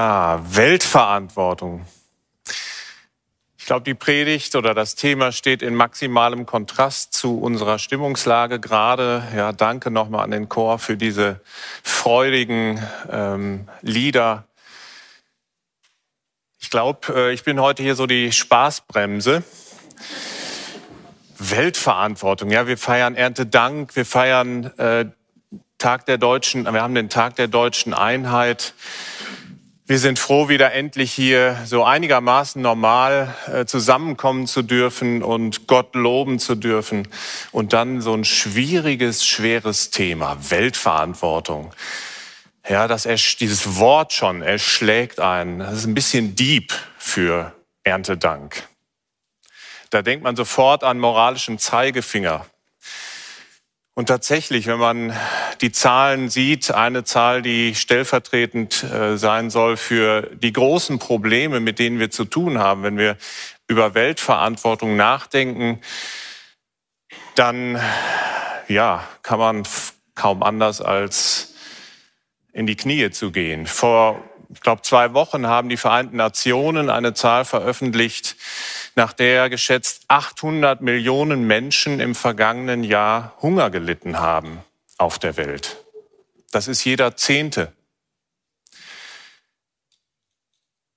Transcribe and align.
Ja, 0.00 0.40
Weltverantwortung. 0.42 1.84
Ich 3.58 3.66
glaube, 3.66 3.82
die 3.82 3.92
Predigt 3.92 4.56
oder 4.56 4.72
das 4.72 4.94
Thema 4.94 5.30
steht 5.30 5.60
in 5.60 5.74
maximalem 5.74 6.46
Kontrast 6.46 7.12
zu 7.12 7.38
unserer 7.38 7.78
Stimmungslage 7.78 8.60
gerade. 8.60 9.22
Ja, 9.36 9.52
danke 9.52 9.90
nochmal 9.90 10.24
an 10.24 10.30
den 10.30 10.48
Chor 10.48 10.78
für 10.78 10.96
diese 10.96 11.42
freudigen 11.82 12.82
ähm, 13.12 13.68
Lieder. 13.82 14.44
Ich 16.60 16.70
glaube, 16.70 17.14
äh, 17.14 17.34
ich 17.34 17.44
bin 17.44 17.60
heute 17.60 17.82
hier 17.82 17.94
so 17.94 18.06
die 18.06 18.32
Spaßbremse. 18.32 19.44
Weltverantwortung. 21.36 22.50
Ja, 22.50 22.66
wir 22.66 22.78
feiern 22.78 23.16
Erntedank, 23.16 23.94
wir 23.96 24.06
feiern 24.06 24.64
äh, 24.78 25.04
Tag 25.76 26.06
der 26.06 26.16
deutschen, 26.16 26.64
wir 26.64 26.80
haben 26.80 26.94
den 26.94 27.10
Tag 27.10 27.36
der 27.36 27.48
deutschen 27.48 27.92
Einheit. 27.92 28.72
Wir 29.90 29.98
sind 29.98 30.20
froh, 30.20 30.48
wieder 30.48 30.72
endlich 30.72 31.12
hier 31.12 31.58
so 31.64 31.82
einigermaßen 31.82 32.62
normal 32.62 33.34
äh, 33.52 33.64
zusammenkommen 33.64 34.46
zu 34.46 34.62
dürfen 34.62 35.20
und 35.20 35.66
Gott 35.66 35.96
loben 35.96 36.38
zu 36.38 36.54
dürfen. 36.54 37.08
Und 37.50 37.72
dann 37.72 38.00
so 38.00 38.14
ein 38.14 38.24
schwieriges, 38.24 39.26
schweres 39.26 39.90
Thema, 39.90 40.36
Weltverantwortung. 40.48 41.74
Ja, 42.68 42.86
das, 42.86 43.02
dieses 43.40 43.78
Wort 43.78 44.12
schon 44.12 44.42
erschlägt 44.42 45.18
einen. 45.18 45.58
Das 45.58 45.78
ist 45.78 45.86
ein 45.86 45.94
bisschen 45.94 46.36
deep 46.36 46.72
für 46.96 47.52
Erntedank. 47.82 48.68
Da 49.90 50.02
denkt 50.02 50.22
man 50.22 50.36
sofort 50.36 50.84
an 50.84 51.00
moralischen 51.00 51.58
Zeigefinger. 51.58 52.46
Und 53.94 54.06
tatsächlich, 54.06 54.66
wenn 54.66 54.78
man 54.78 55.16
die 55.60 55.72
Zahlen 55.72 56.30
sieht, 56.30 56.70
eine 56.70 57.04
Zahl, 57.04 57.42
die 57.42 57.74
stellvertretend 57.74 58.84
äh, 58.84 59.18
sein 59.18 59.50
soll 59.50 59.76
für 59.76 60.30
die 60.34 60.52
großen 60.52 60.98
Probleme, 60.98 61.60
mit 61.60 61.78
denen 61.78 61.98
wir 61.98 62.10
zu 62.10 62.24
tun 62.24 62.58
haben, 62.58 62.82
wenn 62.82 62.98
wir 62.98 63.16
über 63.66 63.94
Weltverantwortung 63.94 64.96
nachdenken, 64.96 65.80
dann 67.34 67.80
ja, 68.68 69.06
kann 69.22 69.38
man 69.38 69.62
kaum 70.14 70.42
anders 70.42 70.80
als 70.80 71.54
in 72.52 72.66
die 72.66 72.76
Knie 72.76 73.10
zu 73.10 73.32
gehen. 73.32 73.66
Vor, 73.66 74.22
ich 74.52 74.60
glaube, 74.60 74.82
zwei 74.82 75.14
Wochen 75.14 75.46
haben 75.46 75.68
die 75.68 75.76
Vereinten 75.76 76.16
Nationen 76.16 76.90
eine 76.90 77.14
Zahl 77.14 77.44
veröffentlicht, 77.44 78.36
nach 78.94 79.12
der 79.12 79.48
geschätzt 79.48 80.04
800 80.08 80.80
Millionen 80.80 81.46
Menschen 81.46 82.00
im 82.00 82.14
vergangenen 82.14 82.84
Jahr 82.84 83.36
Hunger 83.40 83.70
gelitten 83.70 84.18
haben 84.18 84.62
auf 84.98 85.18
der 85.18 85.36
Welt. 85.36 85.84
Das 86.50 86.68
ist 86.68 86.84
jeder 86.84 87.16
Zehnte. 87.16 87.72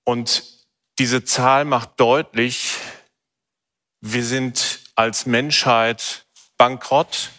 Und 0.03 0.43
diese 0.99 1.23
Zahl 1.23 1.65
macht 1.65 1.99
deutlich, 1.99 2.75
wir 4.01 4.23
sind 4.23 4.81
als 4.95 5.25
Menschheit 5.25 6.25
bankrott. 6.57 7.29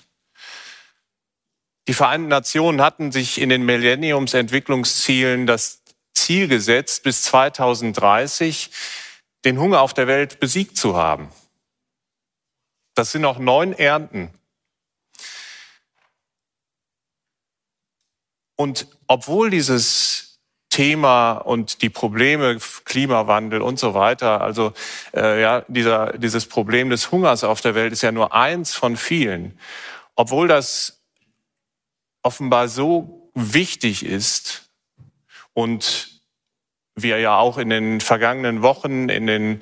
Die 1.87 1.95
Vereinten 1.95 2.29
Nationen 2.29 2.81
hatten 2.81 3.13
sich 3.13 3.41
in 3.41 3.51
den 3.51 3.65
Millenniumsentwicklungszielen 3.65 5.47
das 5.47 5.83
Ziel 6.15 6.49
gesetzt, 6.49 7.03
bis 7.03 7.23
2030 7.25 8.71
den 9.45 9.59
Hunger 9.59 9.81
auf 9.81 9.95
der 9.95 10.07
Welt 10.07 10.41
besiegt 10.41 10.77
zu 10.77 10.97
haben. 10.97 11.29
Das 12.95 13.11
sind 13.11 13.23
noch 13.23 13.39
neun 13.39 13.73
Ernten. 13.73 14.31
Und 18.57 18.87
obwohl 19.09 19.51
dieses 19.51 20.39
Thema 20.71 21.33
und 21.33 21.83
die 21.83 21.91
Probleme 21.91 22.59
Klimawandel 22.85 23.63
und 23.63 23.79
so 23.79 23.95
weiter, 23.95 24.41
also 24.41 24.73
äh, 25.15 25.41
ja, 25.41 25.65
dieser, 25.69 26.17
dieses 26.19 26.47
Problem 26.47 26.91
des 26.91 27.11
Hungers 27.11 27.45
auf 27.45 27.61
der 27.61 27.75
Welt 27.75 27.93
ist 27.93 28.03
ja 28.03 28.13
nur 28.13 28.33
eins 28.35 28.75
von 28.75 28.97
vielen. 28.97 29.59
Obwohl 30.15 30.49
das 30.49 31.03
offenbar 32.23 32.69
so 32.69 33.31
wichtig 33.35 34.05
ist 34.05 34.71
und 35.53 36.14
wir 36.97 37.19
ja 37.19 37.39
auch 37.39 37.59
in 37.59 37.71
den 37.71 38.01
vergangenen 38.01 38.63
Wochen, 38.63 39.09
in 39.09 39.27
den 39.27 39.61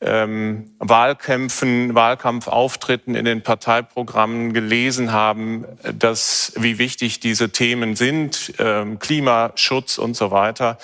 ähm, 0.00 0.70
Wahlkämpfen, 0.78 1.94
Wahlkampfauftritten 1.94 3.14
in 3.14 3.26
den 3.26 3.42
Parteiprogrammen 3.42 4.54
gelesen 4.54 5.12
haben, 5.12 5.66
dass 5.92 6.54
wie 6.56 6.78
wichtig 6.78 7.20
diese 7.20 7.50
Themen 7.50 7.96
sind, 7.96 8.54
ähm, 8.58 8.98
Klimaschutz 8.98 9.98
und 9.98 10.16
so 10.16 10.30
weiter, 10.30 10.78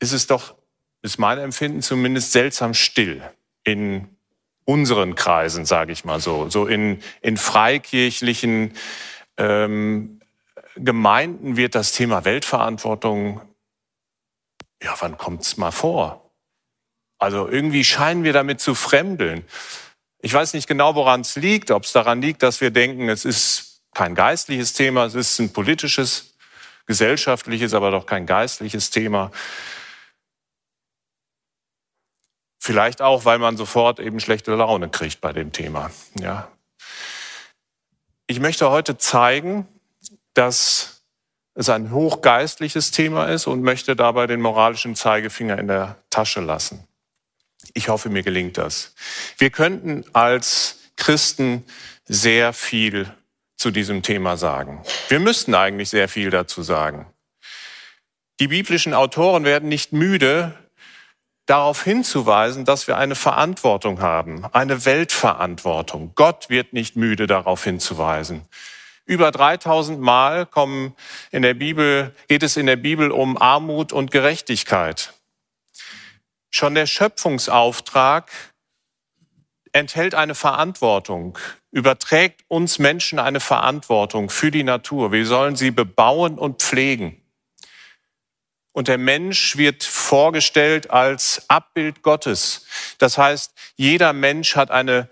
ist 0.00 0.12
es 0.12 0.26
doch, 0.26 0.54
ist 1.02 1.18
mein 1.18 1.38
Empfinden 1.38 1.82
zumindest 1.82 2.32
seltsam 2.32 2.72
still 2.74 3.22
in 3.64 4.08
unseren 4.64 5.14
Kreisen, 5.14 5.66
sage 5.66 5.92
ich 5.92 6.04
mal 6.04 6.20
so, 6.20 6.48
so 6.48 6.66
in, 6.66 7.02
in 7.20 7.36
freikirchlichen 7.36 8.72
ähm, 9.36 10.20
Gemeinden 10.76 11.56
wird 11.56 11.74
das 11.74 11.92
Thema 11.92 12.24
Weltverantwortung 12.24 13.42
ja, 14.82 14.94
wann 15.00 15.16
kommt's 15.16 15.56
mal 15.56 15.70
vor? 15.70 16.30
Also 17.18 17.48
irgendwie 17.48 17.84
scheinen 17.84 18.24
wir 18.24 18.32
damit 18.32 18.60
zu 18.60 18.74
fremdeln. 18.74 19.44
Ich 20.20 20.34
weiß 20.34 20.54
nicht 20.54 20.66
genau, 20.66 20.94
woran 20.94 21.20
es 21.20 21.36
liegt, 21.36 21.70
ob 21.70 21.84
es 21.84 21.92
daran 21.92 22.20
liegt, 22.20 22.42
dass 22.42 22.60
wir 22.60 22.70
denken, 22.70 23.08
es 23.08 23.24
ist 23.24 23.82
kein 23.94 24.14
geistliches 24.14 24.72
Thema, 24.72 25.04
es 25.04 25.14
ist 25.14 25.38
ein 25.38 25.52
politisches, 25.52 26.34
gesellschaftliches, 26.86 27.74
aber 27.74 27.90
doch 27.90 28.06
kein 28.06 28.26
geistliches 28.26 28.90
Thema. 28.90 29.30
Vielleicht 32.58 33.02
auch, 33.02 33.24
weil 33.24 33.38
man 33.38 33.56
sofort 33.56 33.98
eben 33.98 34.20
schlechte 34.20 34.54
Laune 34.54 34.88
kriegt 34.88 35.20
bei 35.20 35.32
dem 35.32 35.52
Thema. 35.52 35.90
Ja. 36.18 36.48
Ich 38.26 38.40
möchte 38.40 38.70
heute 38.70 38.98
zeigen, 38.98 39.66
dass 40.34 41.01
es 41.54 41.68
ein 41.68 41.90
hochgeistliches 41.90 42.90
Thema 42.90 43.26
ist 43.26 43.46
und 43.46 43.62
möchte 43.62 43.94
dabei 43.96 44.26
den 44.26 44.40
moralischen 44.40 44.96
Zeigefinger 44.96 45.58
in 45.58 45.68
der 45.68 45.96
Tasche 46.10 46.40
lassen. 46.40 46.86
Ich 47.74 47.88
hoffe, 47.88 48.08
mir 48.08 48.22
gelingt 48.22 48.58
das. 48.58 48.94
Wir 49.38 49.50
könnten 49.50 50.04
als 50.12 50.78
Christen 50.96 51.64
sehr 52.04 52.52
viel 52.52 53.12
zu 53.56 53.70
diesem 53.70 54.02
Thema 54.02 54.36
sagen. 54.36 54.82
Wir 55.08 55.20
müssten 55.20 55.54
eigentlich 55.54 55.90
sehr 55.90 56.08
viel 56.08 56.30
dazu 56.30 56.62
sagen. 56.62 57.06
Die 58.40 58.48
biblischen 58.48 58.94
Autoren 58.94 59.44
werden 59.44 59.68
nicht 59.68 59.92
müde, 59.92 60.54
darauf 61.46 61.84
hinzuweisen, 61.84 62.64
dass 62.64 62.86
wir 62.88 62.96
eine 62.96 63.14
Verantwortung 63.14 64.00
haben, 64.00 64.44
eine 64.52 64.84
Weltverantwortung. 64.84 66.12
Gott 66.14 66.48
wird 66.48 66.72
nicht 66.72 66.96
müde, 66.96 67.26
darauf 67.26 67.64
hinzuweisen. 67.64 68.42
Über 69.04 69.30
3000 69.30 70.00
Mal 70.00 70.46
kommen 70.46 70.94
in 71.30 71.42
der 71.42 71.54
Bibel, 71.54 72.14
geht 72.28 72.42
es 72.42 72.56
in 72.56 72.66
der 72.66 72.76
Bibel 72.76 73.10
um 73.10 73.36
Armut 73.36 73.92
und 73.92 74.10
Gerechtigkeit. 74.10 75.12
Schon 76.50 76.74
der 76.74 76.86
Schöpfungsauftrag 76.86 78.30
enthält 79.72 80.14
eine 80.14 80.34
Verantwortung, 80.34 81.38
überträgt 81.70 82.44
uns 82.48 82.78
Menschen 82.78 83.18
eine 83.18 83.40
Verantwortung 83.40 84.30
für 84.30 84.50
die 84.50 84.62
Natur. 84.62 85.12
Wir 85.12 85.26
sollen 85.26 85.56
sie 85.56 85.70
bebauen 85.70 86.38
und 86.38 86.62
pflegen. 86.62 87.18
Und 88.72 88.88
der 88.88 88.98
Mensch 88.98 89.56
wird 89.56 89.82
vorgestellt 89.82 90.90
als 90.90 91.44
Abbild 91.48 92.02
Gottes. 92.02 92.66
Das 92.98 93.18
heißt, 93.18 93.52
jeder 93.76 94.12
Mensch 94.12 94.56
hat 94.56 94.70
eine 94.70 95.08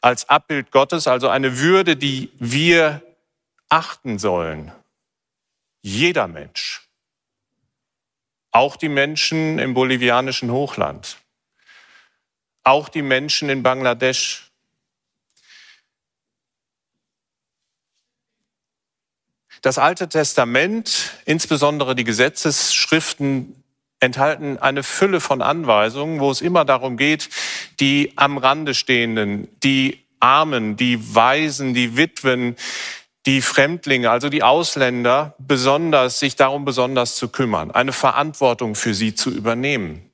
als 0.00 0.28
Abbild 0.28 0.70
Gottes, 0.70 1.08
also 1.08 1.28
eine 1.28 1.58
Würde, 1.58 1.96
die 1.96 2.30
wir 2.38 3.02
achten 3.68 4.18
sollen. 4.18 4.72
Jeder 5.82 6.28
Mensch. 6.28 6.88
Auch 8.50 8.76
die 8.76 8.88
Menschen 8.88 9.58
im 9.58 9.74
bolivianischen 9.74 10.50
Hochland. 10.50 11.18
Auch 12.64 12.88
die 12.88 13.02
Menschen 13.02 13.48
in 13.48 13.62
Bangladesch. 13.62 14.50
Das 19.62 19.78
Alte 19.78 20.08
Testament, 20.08 21.12
insbesondere 21.24 21.94
die 21.94 22.04
Gesetzesschriften, 22.04 23.62
enthalten 24.00 24.58
eine 24.58 24.82
Fülle 24.82 25.20
von 25.20 25.42
Anweisungen, 25.42 26.20
wo 26.20 26.30
es 26.30 26.40
immer 26.40 26.64
darum 26.64 26.96
geht, 26.96 27.28
die 27.80 28.12
am 28.16 28.38
Rande 28.38 28.74
stehenden, 28.74 29.48
die 29.62 30.04
Armen, 30.20 30.76
die 30.76 31.14
Waisen, 31.14 31.74
die 31.74 31.96
Witwen, 31.96 32.56
die 33.26 33.42
Fremdlinge, 33.42 34.10
also 34.10 34.28
die 34.28 34.42
Ausländer, 34.42 35.34
besonders, 35.38 36.20
sich 36.20 36.36
darum 36.36 36.64
besonders 36.64 37.16
zu 37.16 37.28
kümmern, 37.28 37.70
eine 37.72 37.92
Verantwortung 37.92 38.74
für 38.74 38.94
sie 38.94 39.14
zu 39.14 39.30
übernehmen. 39.30 40.10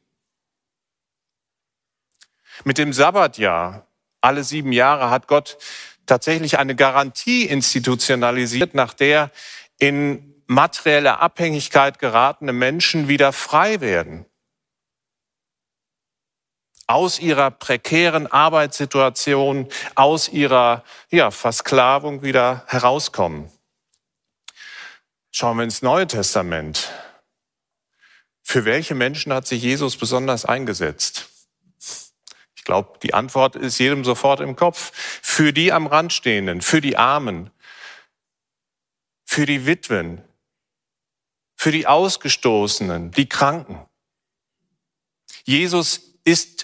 Mit 2.64 2.78
dem 2.78 2.92
Sabbatjahr, 2.92 3.86
alle 4.20 4.44
sieben 4.44 4.72
Jahre, 4.72 5.10
hat 5.10 5.28
Gott 5.28 5.58
tatsächlich 6.06 6.58
eine 6.58 6.74
Garantie 6.74 7.44
institutionalisiert, 7.44 8.74
nach 8.74 8.94
der 8.94 9.30
in 9.78 10.34
materielle 10.46 11.18
Abhängigkeit 11.18 11.98
geratene 11.98 12.52
Menschen 12.52 13.08
wieder 13.08 13.32
frei 13.32 13.80
werden 13.80 14.26
aus 16.86 17.18
ihrer 17.18 17.50
prekären 17.50 18.26
Arbeitssituation, 18.26 19.68
aus 19.94 20.28
ihrer 20.28 20.84
ja, 21.10 21.30
Versklavung 21.30 22.22
wieder 22.22 22.64
herauskommen. 22.66 23.50
Schauen 25.30 25.56
wir 25.56 25.64
ins 25.64 25.82
Neue 25.82 26.06
Testament. 26.06 26.90
Für 28.42 28.64
welche 28.64 28.94
Menschen 28.94 29.32
hat 29.32 29.46
sich 29.46 29.62
Jesus 29.62 29.96
besonders 29.96 30.44
eingesetzt? 30.44 31.28
Ich 32.54 32.64
glaube, 32.64 32.98
die 33.02 33.14
Antwort 33.14 33.56
ist 33.56 33.78
jedem 33.78 34.04
sofort 34.04 34.40
im 34.40 34.54
Kopf. 34.54 34.92
Für 34.94 35.52
die 35.52 35.72
am 35.72 35.86
Rand 35.86 36.12
stehenden, 36.12 36.60
für 36.60 36.80
die 36.80 36.96
Armen, 36.96 37.50
für 39.24 39.46
die 39.46 39.66
Witwen, 39.66 40.22
für 41.56 41.72
die 41.72 41.86
Ausgestoßenen, 41.86 43.10
die 43.12 43.28
Kranken. 43.28 43.80
Jesus 45.44 46.12
ist 46.24 46.61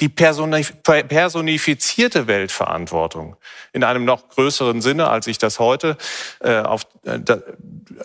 die 0.00 0.08
personifizierte 0.08 2.26
Weltverantwortung 2.26 3.36
in 3.72 3.84
einem 3.84 4.04
noch 4.04 4.28
größeren 4.28 4.80
Sinne, 4.80 5.10
als 5.10 5.26
ich 5.26 5.38
das 5.38 5.58
heute, 5.58 5.96
äh, 6.40 6.58
auf, 6.58 6.86
äh, 7.04 7.20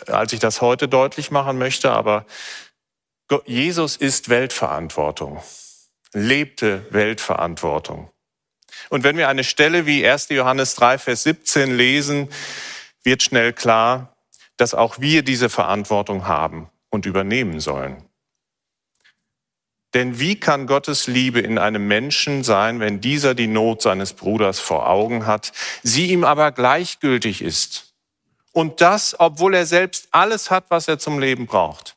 als 0.08 0.34
ich 0.34 0.40
das 0.40 0.62
heute 0.62 0.88
deutlich 0.88 1.30
machen 1.30 1.58
möchte. 1.58 1.92
Aber 1.92 2.26
Jesus 3.46 3.96
ist 3.96 4.30
Weltverantwortung 4.30 5.42
lebte 6.14 6.86
Weltverantwortung. 6.92 8.10
Und 8.90 9.04
wenn 9.04 9.18
wir 9.18 9.30
eine 9.30 9.44
Stelle 9.44 9.86
wie 9.86 10.08
1. 10.08 10.30
Johannes 10.30 10.76
3, 10.76 10.98
Vers 10.98 11.24
17 11.24 11.76
lesen, 11.76 12.30
wird 13.04 13.24
schnell 13.24 13.54
klar, 13.54 14.16
dass 14.58 14.74
auch 14.74 15.00
wir 15.00 15.24
diese 15.24 15.50
Verantwortung 15.50 16.28
haben 16.28 16.70
und 16.90 17.06
übernehmen 17.06 17.60
sollen. 17.60 18.04
Denn 19.94 20.20
wie 20.20 20.40
kann 20.40 20.66
Gottes 20.66 21.08
Liebe 21.08 21.40
in 21.40 21.58
einem 21.58 21.88
Menschen 21.88 22.44
sein, 22.44 22.80
wenn 22.80 23.00
dieser 23.00 23.36
die 23.36 23.48
Not 23.48 23.82
seines 23.82 24.14
Bruders 24.14 24.60
vor 24.60 24.90
Augen 24.90 25.26
hat, 25.26 25.52
sie 25.84 26.08
ihm 26.08 26.24
aber 26.24 26.52
gleichgültig 26.52 27.42
ist? 27.42 27.94
Und 28.52 28.82
das, 28.82 29.16
obwohl 29.20 29.56
er 29.56 29.66
selbst 29.66 30.08
alles 30.12 30.52
hat, 30.52 30.66
was 30.70 30.88
er 30.88 31.00
zum 31.00 31.20
Leben 31.20 31.48
braucht. 31.48 31.96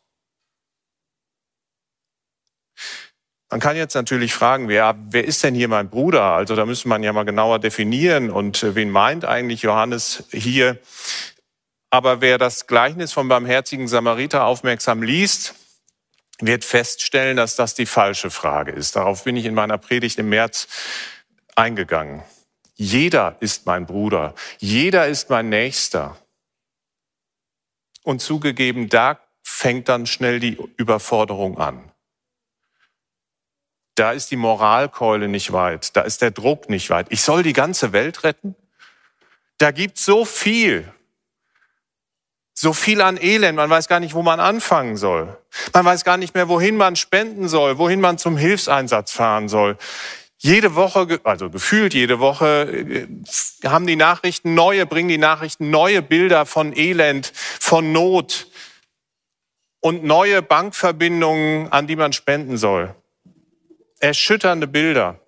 Man 3.50 3.60
kann 3.60 3.76
jetzt 3.76 3.94
natürlich 3.94 4.32
fragen, 4.34 4.68
wer, 4.68 4.96
wer 5.08 5.24
ist 5.24 5.44
denn 5.44 5.54
hier 5.54 5.68
mein 5.68 5.88
Bruder? 5.88 6.22
Also 6.22 6.56
da 6.56 6.66
müsste 6.66 6.88
man 6.88 7.02
ja 7.02 7.12
mal 7.12 7.24
genauer 7.24 7.60
definieren 7.60 8.30
und 8.30 8.62
äh, 8.62 8.74
wen 8.74 8.90
meint 8.90 9.24
eigentlich 9.24 9.62
Johannes 9.62 10.24
hier? 10.32 10.78
Aber 11.90 12.20
wer 12.20 12.38
das 12.38 12.66
Gleichnis 12.66 13.12
vom 13.12 13.28
barmherzigen 13.28 13.86
Samariter 13.86 14.44
aufmerksam 14.44 15.02
liest, 15.02 15.54
wird 16.40 16.64
feststellen, 16.64 17.36
dass 17.36 17.56
das 17.56 17.74
die 17.74 17.86
falsche 17.86 18.30
Frage 18.30 18.72
ist. 18.72 18.96
Darauf 18.96 19.24
bin 19.24 19.36
ich 19.36 19.44
in 19.44 19.54
meiner 19.54 19.78
Predigt 19.78 20.18
im 20.18 20.28
März 20.28 20.68
eingegangen. 21.54 22.22
Jeder 22.74 23.36
ist 23.40 23.64
mein 23.66 23.86
Bruder, 23.86 24.34
jeder 24.58 25.06
ist 25.06 25.30
mein 25.30 25.48
Nächster. 25.48 26.16
Und 28.02 28.20
zugegeben, 28.20 28.88
da 28.88 29.18
fängt 29.42 29.88
dann 29.88 30.06
schnell 30.06 30.40
die 30.40 30.58
Überforderung 30.76 31.58
an. 31.58 31.90
Da 33.94 34.12
ist 34.12 34.30
die 34.30 34.36
Moralkeule 34.36 35.26
nicht 35.26 35.52
weit, 35.52 35.96
da 35.96 36.02
ist 36.02 36.20
der 36.20 36.30
Druck 36.30 36.68
nicht 36.68 36.90
weit. 36.90 37.06
Ich 37.08 37.22
soll 37.22 37.42
die 37.42 37.54
ganze 37.54 37.94
Welt 37.94 38.24
retten? 38.24 38.54
Da 39.56 39.70
gibt 39.70 39.96
so 39.96 40.26
viel. 40.26 40.92
So 42.58 42.72
viel 42.72 43.02
an 43.02 43.18
Elend, 43.20 43.56
man 43.56 43.68
weiß 43.68 43.86
gar 43.86 44.00
nicht, 44.00 44.14
wo 44.14 44.22
man 44.22 44.40
anfangen 44.40 44.96
soll. 44.96 45.36
Man 45.74 45.84
weiß 45.84 46.04
gar 46.04 46.16
nicht 46.16 46.34
mehr, 46.34 46.48
wohin 46.48 46.76
man 46.76 46.96
spenden 46.96 47.48
soll, 47.48 47.76
wohin 47.76 48.00
man 48.00 48.16
zum 48.16 48.38
Hilfseinsatz 48.38 49.12
fahren 49.12 49.48
soll. 49.48 49.76
Jede 50.38 50.74
Woche, 50.74 51.20
also 51.24 51.50
gefühlt 51.50 51.92
jede 51.92 52.18
Woche, 52.18 53.06
äh, 53.62 53.68
haben 53.68 53.86
die 53.86 53.96
Nachrichten 53.96 54.54
neue, 54.54 54.86
bringen 54.86 55.10
die 55.10 55.18
Nachrichten 55.18 55.70
neue 55.70 56.00
Bilder 56.00 56.46
von 56.46 56.74
Elend, 56.74 57.30
von 57.34 57.92
Not 57.92 58.46
und 59.80 60.04
neue 60.04 60.40
Bankverbindungen, 60.40 61.70
an 61.70 61.86
die 61.86 61.96
man 61.96 62.14
spenden 62.14 62.56
soll 62.56 62.94
erschütternde 64.00 64.66
Bilder. 64.66 65.20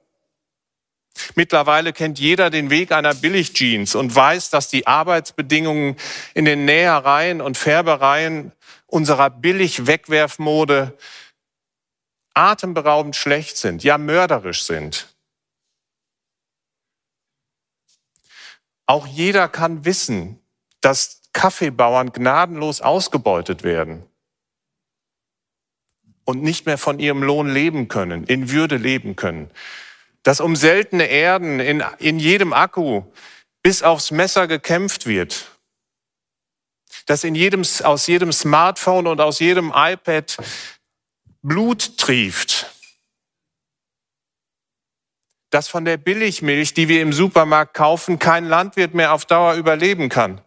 Mittlerweile 1.34 1.92
kennt 1.92 2.18
jeder 2.18 2.50
den 2.50 2.70
Weg 2.70 2.92
einer 2.92 3.14
Billigjeans 3.14 3.94
und 3.94 4.14
weiß, 4.14 4.50
dass 4.50 4.68
die 4.68 4.86
Arbeitsbedingungen 4.86 5.96
in 6.34 6.44
den 6.44 6.64
Nähereien 6.64 7.40
und 7.40 7.56
Färbereien 7.56 8.52
unserer 8.86 9.30
Billig-Wegwerfmode 9.30 10.96
atemberaubend 12.34 13.16
schlecht 13.16 13.56
sind, 13.56 13.82
ja 13.82 13.98
mörderisch 13.98 14.62
sind. 14.62 15.14
Auch 18.86 19.06
jeder 19.06 19.48
kann 19.48 19.84
wissen, 19.84 20.40
dass 20.80 21.20
Kaffeebauern 21.32 22.12
gnadenlos 22.12 22.80
ausgebeutet 22.80 23.62
werden 23.62 24.04
und 26.24 26.42
nicht 26.42 26.66
mehr 26.66 26.78
von 26.78 26.98
ihrem 26.98 27.22
Lohn 27.22 27.48
leben 27.48 27.88
können, 27.88 28.24
in 28.24 28.50
Würde 28.50 28.76
leben 28.76 29.16
können. 29.16 29.50
Dass 30.22 30.40
um 30.40 30.56
seltene 30.56 31.06
Erden 31.06 31.60
in, 31.60 31.82
in 31.98 32.18
jedem 32.18 32.52
Akku 32.52 33.04
bis 33.62 33.82
aufs 33.82 34.10
Messer 34.10 34.46
gekämpft 34.46 35.06
wird. 35.06 35.46
Dass 37.06 37.24
in 37.24 37.34
jedem, 37.34 37.62
aus 37.84 38.06
jedem 38.06 38.32
Smartphone 38.32 39.06
und 39.06 39.20
aus 39.20 39.38
jedem 39.38 39.72
iPad 39.74 40.36
Blut 41.42 41.96
trieft. 41.98 42.66
Dass 45.50 45.68
von 45.68 45.84
der 45.84 45.96
Billigmilch, 45.96 46.74
die 46.74 46.88
wir 46.88 47.00
im 47.00 47.12
Supermarkt 47.12 47.74
kaufen, 47.74 48.18
kein 48.18 48.44
Landwirt 48.44 48.92
mehr 48.94 49.14
auf 49.14 49.24
Dauer 49.24 49.54
überleben 49.54 50.08
kann. 50.08 50.42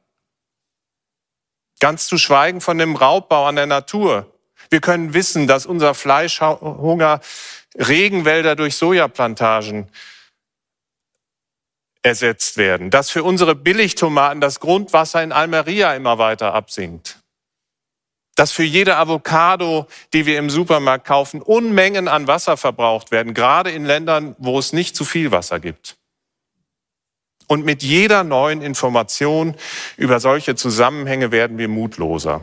Ganz 1.79 2.05
zu 2.05 2.19
schweigen 2.19 2.61
von 2.61 2.77
dem 2.77 2.95
Raubbau 2.95 3.47
an 3.47 3.55
der 3.55 3.65
Natur. 3.65 4.31
Wir 4.69 4.81
können 4.81 5.15
wissen, 5.15 5.47
dass 5.47 5.65
unser 5.65 5.95
Fleischhunger 5.95 7.19
Regenwälder 7.75 8.55
durch 8.55 8.75
Sojaplantagen 8.75 9.89
ersetzt 12.03 12.57
werden, 12.57 12.89
dass 12.89 13.11
für 13.11 13.23
unsere 13.23 13.55
Billigtomaten 13.55 14.41
das 14.41 14.59
Grundwasser 14.59 15.21
in 15.21 15.31
Almeria 15.31 15.93
immer 15.93 16.17
weiter 16.17 16.53
absinkt, 16.53 17.19
dass 18.35 18.51
für 18.51 18.63
jede 18.63 18.97
Avocado, 18.97 19.87
die 20.13 20.25
wir 20.25 20.39
im 20.39 20.49
Supermarkt 20.49 21.05
kaufen, 21.05 21.41
Unmengen 21.41 22.07
an 22.07 22.27
Wasser 22.27 22.57
verbraucht 22.57 23.11
werden, 23.11 23.33
gerade 23.33 23.71
in 23.71 23.85
Ländern, 23.85 24.35
wo 24.39 24.57
es 24.57 24.73
nicht 24.73 24.95
zu 24.95 25.05
viel 25.05 25.31
Wasser 25.31 25.59
gibt. 25.59 25.97
Und 27.47 27.65
mit 27.65 27.83
jeder 27.83 28.23
neuen 28.23 28.61
Information 28.61 29.55
über 29.97 30.19
solche 30.19 30.55
Zusammenhänge 30.55 31.31
werden 31.31 31.57
wir 31.57 31.67
mutloser. 31.67 32.41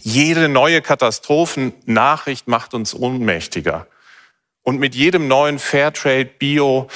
Jede 0.00 0.48
neue 0.48 0.80
Katastrophennachricht 0.80 2.48
macht 2.48 2.72
uns 2.72 2.94
ohnmächtiger. 2.94 3.86
Und 4.62 4.78
mit 4.78 4.94
jedem 4.94 5.28
neuen 5.28 5.58
Fairtrade, 5.58 6.26
Bio, 6.38 6.88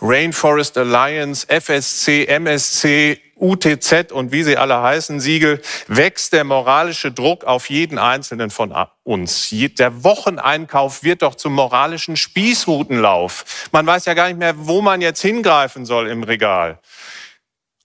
Rainforest 0.00 0.78
Alliance, 0.78 1.46
FSC, 1.48 2.26
MSC, 2.26 3.20
UTZ 3.36 4.12
und 4.12 4.32
wie 4.32 4.42
sie 4.42 4.56
alle 4.56 4.80
heißen, 4.80 5.20
Siegel, 5.20 5.60
wächst 5.86 6.32
der 6.32 6.44
moralische 6.44 7.12
Druck 7.12 7.44
auf 7.44 7.68
jeden 7.68 7.98
Einzelnen 7.98 8.50
von 8.50 8.74
uns. 9.02 9.50
Der 9.50 10.04
Wocheneinkauf 10.04 11.02
wird 11.02 11.22
doch 11.22 11.34
zum 11.34 11.54
moralischen 11.54 12.16
Spießrutenlauf. 12.16 13.68
Man 13.72 13.86
weiß 13.86 14.06
ja 14.06 14.14
gar 14.14 14.28
nicht 14.28 14.38
mehr, 14.38 14.54
wo 14.56 14.80
man 14.80 15.00
jetzt 15.00 15.20
hingreifen 15.20 15.84
soll 15.84 16.08
im 16.08 16.22
Regal. 16.22 16.78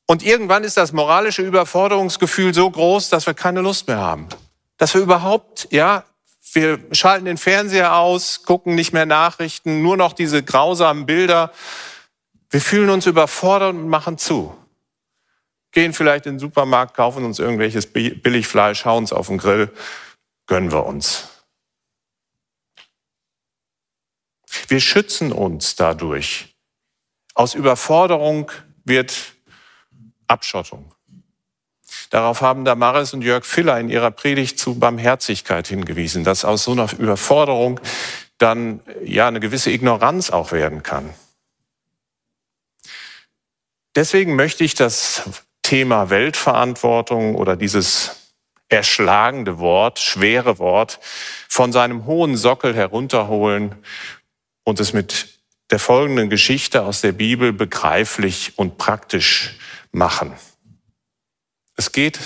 Und 0.05 0.23
irgendwann 0.23 0.63
ist 0.63 0.77
das 0.77 0.91
moralische 0.91 1.41
Überforderungsgefühl 1.41 2.53
so 2.53 2.69
groß, 2.69 3.09
dass 3.09 3.27
wir 3.27 3.33
keine 3.33 3.61
Lust 3.61 3.87
mehr 3.87 3.97
haben 3.97 4.29
dass 4.79 4.93
wir 4.95 5.01
überhaupt, 5.01 5.67
ja, 5.71 6.05
wir 6.53 6.79
schalten 6.91 7.25
den 7.25 7.37
Fernseher 7.37 7.95
aus, 7.95 8.43
gucken 8.43 8.75
nicht 8.75 8.93
mehr 8.93 9.05
Nachrichten, 9.05 9.81
nur 9.81 9.97
noch 9.97 10.13
diese 10.13 10.43
grausamen 10.43 11.05
Bilder. 11.05 11.51
Wir 12.49 12.61
fühlen 12.61 12.89
uns 12.89 13.05
überfordert 13.05 13.75
und 13.75 13.87
machen 13.87 14.17
zu. 14.17 14.55
gehen 15.71 15.93
vielleicht 15.93 16.25
in 16.25 16.33
den 16.33 16.39
Supermarkt, 16.39 16.95
kaufen 16.95 17.23
uns 17.23 17.37
irgendwelches 17.37 17.91
Billigfleisch, 17.93 18.85
hauen 18.85 19.03
es 19.03 19.13
auf 19.13 19.27
den 19.27 19.37
Grill, 19.37 19.71
gönnen 20.47 20.71
wir 20.71 20.85
uns. 20.85 21.27
Wir 24.67 24.79
schützen 24.79 25.31
uns 25.31 25.75
dadurch. 25.75 26.55
Aus 27.35 27.53
Überforderung 27.53 28.51
wird 28.83 29.33
Abschottung. 30.27 30.93
Darauf 32.09 32.41
haben 32.41 32.65
Damaris 32.65 33.13
und 33.13 33.21
Jörg 33.21 33.45
Filler 33.45 33.79
in 33.79 33.89
ihrer 33.89 34.11
Predigt 34.11 34.57
zu 34.57 34.79
Barmherzigkeit 34.79 35.67
hingewiesen, 35.67 36.23
dass 36.23 36.43
aus 36.43 36.63
so 36.63 36.71
einer 36.71 36.89
Überforderung 36.97 37.79
dann 38.39 38.79
ja 39.03 39.27
eine 39.27 39.39
gewisse 39.39 39.71
Ignoranz 39.71 40.31
auch 40.31 40.51
werden 40.51 40.81
kann. 40.81 41.13
Deswegen 43.95 44.35
möchte 44.35 44.63
ich 44.63 44.75
das 44.75 45.23
Thema 45.61 46.09
Weltverantwortung 46.09 47.35
oder 47.35 47.55
dieses 47.55 48.33
erschlagende 48.69 49.59
Wort, 49.59 49.99
schwere 49.99 50.59
Wort 50.59 50.99
von 51.47 51.71
seinem 51.71 52.05
hohen 52.05 52.37
Sockel 52.37 52.75
herunterholen 52.75 53.75
und 54.63 54.79
es 54.79 54.93
mit 54.93 55.39
der 55.71 55.79
folgenden 55.79 56.29
Geschichte 56.29 56.83
aus 56.83 57.01
der 57.01 57.11
Bibel 57.11 57.51
begreiflich 57.51 58.53
und 58.57 58.77
praktisch 58.77 59.57
machen. 59.91 60.33
Es 61.79 61.93
geht 61.93 62.19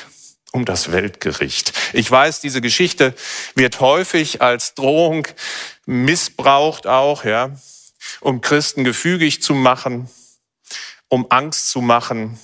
um 0.52 0.66
das 0.66 0.92
Weltgericht. 0.92 1.74
Ich 1.94 2.10
weiß, 2.10 2.42
diese 2.42 2.60
Geschichte 2.60 3.14
wird 3.54 3.82
häufig 3.82 4.42
als 4.42 4.74
Drohung 4.74 5.28
missbraucht 5.86 6.88
auch, 6.88 7.24
ja, 7.24 7.52
um 8.20 8.42
Christen 8.42 8.84
gefügig 8.84 9.44
zu 9.44 9.54
machen, 9.54 10.10
um 11.08 11.28
Angst 11.30 11.70
zu 11.70 11.82
machen 11.82 12.40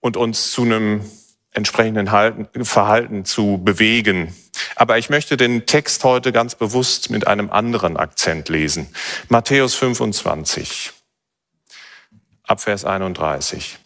und 0.00 0.16
uns 0.16 0.50
zu 0.50 0.62
einem 0.62 1.02
entsprechenden 1.50 2.06
Verhalten 2.06 3.26
zu 3.26 3.60
bewegen. 3.62 4.34
Aber 4.76 4.96
ich 4.96 5.10
möchte 5.10 5.36
den 5.36 5.66
Text 5.66 6.04
heute 6.04 6.32
ganz 6.32 6.54
bewusst 6.54 7.10
mit 7.10 7.26
einem 7.26 7.50
anderen 7.50 7.98
Akzent 7.98 8.48
lesen. 8.48 8.88
Matthäus 9.28 9.74
25, 9.74 10.90
Abvers 12.44 12.86
31. 12.86 13.78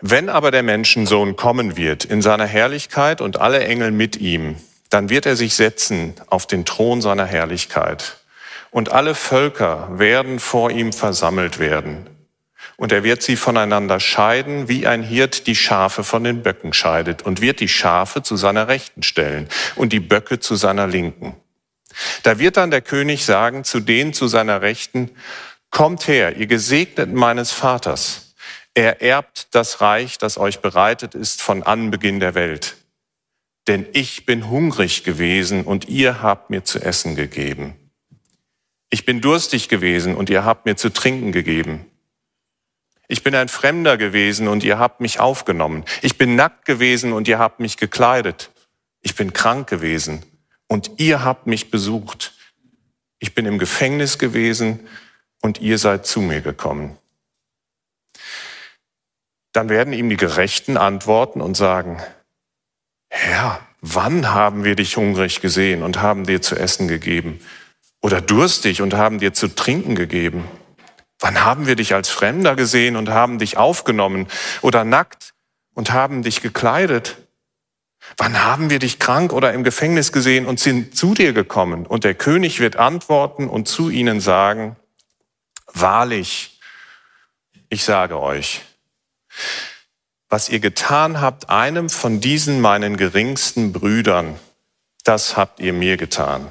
Wenn 0.00 0.28
aber 0.28 0.50
der 0.50 0.62
Menschensohn 0.62 1.36
kommen 1.36 1.76
wird 1.76 2.04
in 2.04 2.22
seiner 2.22 2.46
Herrlichkeit 2.46 3.20
und 3.20 3.40
alle 3.40 3.64
Engel 3.64 3.90
mit 3.90 4.16
ihm, 4.16 4.56
dann 4.88 5.10
wird 5.10 5.26
er 5.26 5.36
sich 5.36 5.54
setzen 5.54 6.14
auf 6.28 6.46
den 6.46 6.64
Thron 6.64 7.00
seiner 7.02 7.26
Herrlichkeit. 7.26 8.18
Und 8.70 8.92
alle 8.92 9.14
Völker 9.14 9.88
werden 9.98 10.38
vor 10.38 10.70
ihm 10.70 10.92
versammelt 10.92 11.58
werden 11.58 12.06
und 12.80 12.92
er 12.92 13.04
wird 13.04 13.20
sie 13.20 13.36
voneinander 13.36 14.00
scheiden, 14.00 14.66
wie 14.66 14.86
ein 14.86 15.02
Hirt 15.02 15.46
die 15.46 15.54
Schafe 15.54 16.02
von 16.02 16.24
den 16.24 16.42
Böcken 16.42 16.72
scheidet 16.72 17.20
und 17.20 17.42
wird 17.42 17.60
die 17.60 17.68
Schafe 17.68 18.22
zu 18.22 18.36
seiner 18.36 18.68
Rechten 18.68 19.02
stellen 19.02 19.50
und 19.76 19.92
die 19.92 20.00
Böcke 20.00 20.40
zu 20.40 20.56
seiner 20.56 20.86
Linken. 20.86 21.36
Da 22.22 22.38
wird 22.38 22.56
dann 22.56 22.70
der 22.70 22.80
König 22.80 23.26
sagen 23.26 23.64
zu 23.64 23.80
denen 23.80 24.14
zu 24.14 24.28
seiner 24.28 24.62
Rechten, 24.62 25.10
Kommt 25.70 26.08
her, 26.08 26.38
ihr 26.38 26.46
Gesegneten 26.46 27.14
meines 27.14 27.52
Vaters. 27.52 28.29
Er 28.74 29.02
erbt 29.02 29.54
das 29.54 29.80
Reich, 29.80 30.18
das 30.18 30.38
euch 30.38 30.60
bereitet 30.60 31.14
ist 31.14 31.42
von 31.42 31.62
Anbeginn 31.62 32.20
der 32.20 32.34
Welt. 32.34 32.76
Denn 33.66 33.86
ich 33.92 34.26
bin 34.26 34.48
hungrig 34.48 35.04
gewesen 35.04 35.64
und 35.64 35.88
ihr 35.88 36.22
habt 36.22 36.50
mir 36.50 36.64
zu 36.64 36.80
essen 36.80 37.14
gegeben. 37.16 37.74
Ich 38.90 39.04
bin 39.04 39.20
durstig 39.20 39.68
gewesen 39.68 40.14
und 40.14 40.30
ihr 40.30 40.44
habt 40.44 40.66
mir 40.66 40.76
zu 40.76 40.92
trinken 40.92 41.32
gegeben. 41.32 41.86
Ich 43.06 43.24
bin 43.24 43.34
ein 43.34 43.48
Fremder 43.48 43.96
gewesen 43.96 44.46
und 44.48 44.62
ihr 44.62 44.78
habt 44.78 45.00
mich 45.00 45.18
aufgenommen. 45.18 45.84
Ich 46.00 46.16
bin 46.16 46.36
nackt 46.36 46.64
gewesen 46.64 47.12
und 47.12 47.26
ihr 47.28 47.38
habt 47.38 47.58
mich 47.58 47.76
gekleidet. 47.76 48.50
Ich 49.02 49.16
bin 49.16 49.32
krank 49.32 49.68
gewesen 49.68 50.24
und 50.68 50.92
ihr 50.98 51.24
habt 51.24 51.46
mich 51.46 51.70
besucht. 51.72 52.34
Ich 53.18 53.34
bin 53.34 53.46
im 53.46 53.58
Gefängnis 53.58 54.18
gewesen 54.18 54.88
und 55.42 55.60
ihr 55.60 55.78
seid 55.78 56.06
zu 56.06 56.20
mir 56.20 56.40
gekommen. 56.40 56.99
Dann 59.52 59.68
werden 59.68 59.92
ihm 59.92 60.08
die 60.08 60.16
Gerechten 60.16 60.76
antworten 60.76 61.40
und 61.40 61.56
sagen, 61.56 62.00
Herr, 63.08 63.60
wann 63.80 64.32
haben 64.32 64.64
wir 64.64 64.76
dich 64.76 64.96
hungrig 64.96 65.40
gesehen 65.40 65.82
und 65.82 66.00
haben 66.00 66.24
dir 66.24 66.40
zu 66.40 66.56
essen 66.56 66.86
gegeben? 66.88 67.40
Oder 68.00 68.20
durstig 68.20 68.80
und 68.80 68.94
haben 68.94 69.18
dir 69.18 69.34
zu 69.34 69.48
trinken 69.48 69.94
gegeben? 69.94 70.44
Wann 71.18 71.44
haben 71.44 71.66
wir 71.66 71.76
dich 71.76 71.94
als 71.94 72.08
Fremder 72.08 72.56
gesehen 72.56 72.96
und 72.96 73.10
haben 73.10 73.38
dich 73.38 73.58
aufgenommen 73.58 74.26
oder 74.62 74.84
nackt 74.84 75.34
und 75.74 75.92
haben 75.92 76.22
dich 76.22 76.40
gekleidet? 76.40 77.18
Wann 78.16 78.42
haben 78.42 78.70
wir 78.70 78.78
dich 78.78 78.98
krank 78.98 79.32
oder 79.32 79.52
im 79.52 79.62
Gefängnis 79.62 80.12
gesehen 80.12 80.46
und 80.46 80.58
sind 80.58 80.96
zu 80.96 81.12
dir 81.12 81.32
gekommen? 81.32 81.86
Und 81.86 82.04
der 82.04 82.14
König 82.14 82.60
wird 82.60 82.76
antworten 82.76 83.48
und 83.48 83.68
zu 83.68 83.90
ihnen 83.90 84.20
sagen, 84.20 84.76
wahrlich, 85.66 86.58
ich 87.68 87.84
sage 87.84 88.18
euch, 88.18 88.62
was 90.30 90.48
ihr 90.48 90.60
getan 90.60 91.20
habt 91.20 91.50
einem 91.50 91.90
von 91.90 92.20
diesen 92.20 92.60
meinen 92.60 92.96
geringsten 92.96 93.72
Brüdern, 93.72 94.38
das 95.04 95.36
habt 95.36 95.60
ihr 95.60 95.72
mir 95.72 95.96
getan. 95.96 96.50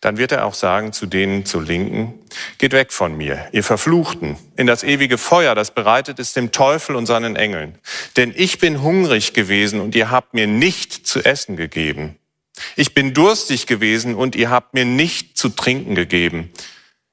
Dann 0.00 0.18
wird 0.18 0.32
er 0.32 0.44
auch 0.44 0.54
sagen 0.54 0.92
zu 0.92 1.06
denen 1.06 1.44
zur 1.44 1.62
Linken, 1.62 2.14
geht 2.58 2.72
weg 2.72 2.92
von 2.92 3.16
mir, 3.16 3.48
ihr 3.52 3.64
Verfluchten, 3.64 4.36
in 4.56 4.66
das 4.66 4.82
ewige 4.82 5.18
Feuer, 5.18 5.54
das 5.54 5.72
bereitet 5.72 6.18
ist 6.18 6.36
dem 6.36 6.52
Teufel 6.52 6.96
und 6.96 7.06
seinen 7.06 7.36
Engeln. 7.36 7.78
Denn 8.16 8.32
ich 8.36 8.58
bin 8.58 8.82
hungrig 8.82 9.34
gewesen 9.34 9.80
und 9.80 9.94
ihr 9.94 10.10
habt 10.10 10.34
mir 10.34 10.46
nicht 10.46 11.06
zu 11.06 11.24
essen 11.24 11.56
gegeben. 11.56 12.18
Ich 12.76 12.94
bin 12.94 13.14
durstig 13.14 13.66
gewesen 13.66 14.14
und 14.14 14.36
ihr 14.36 14.50
habt 14.50 14.74
mir 14.74 14.84
nicht 14.84 15.36
zu 15.36 15.48
trinken 15.48 15.94
gegeben. 15.94 16.52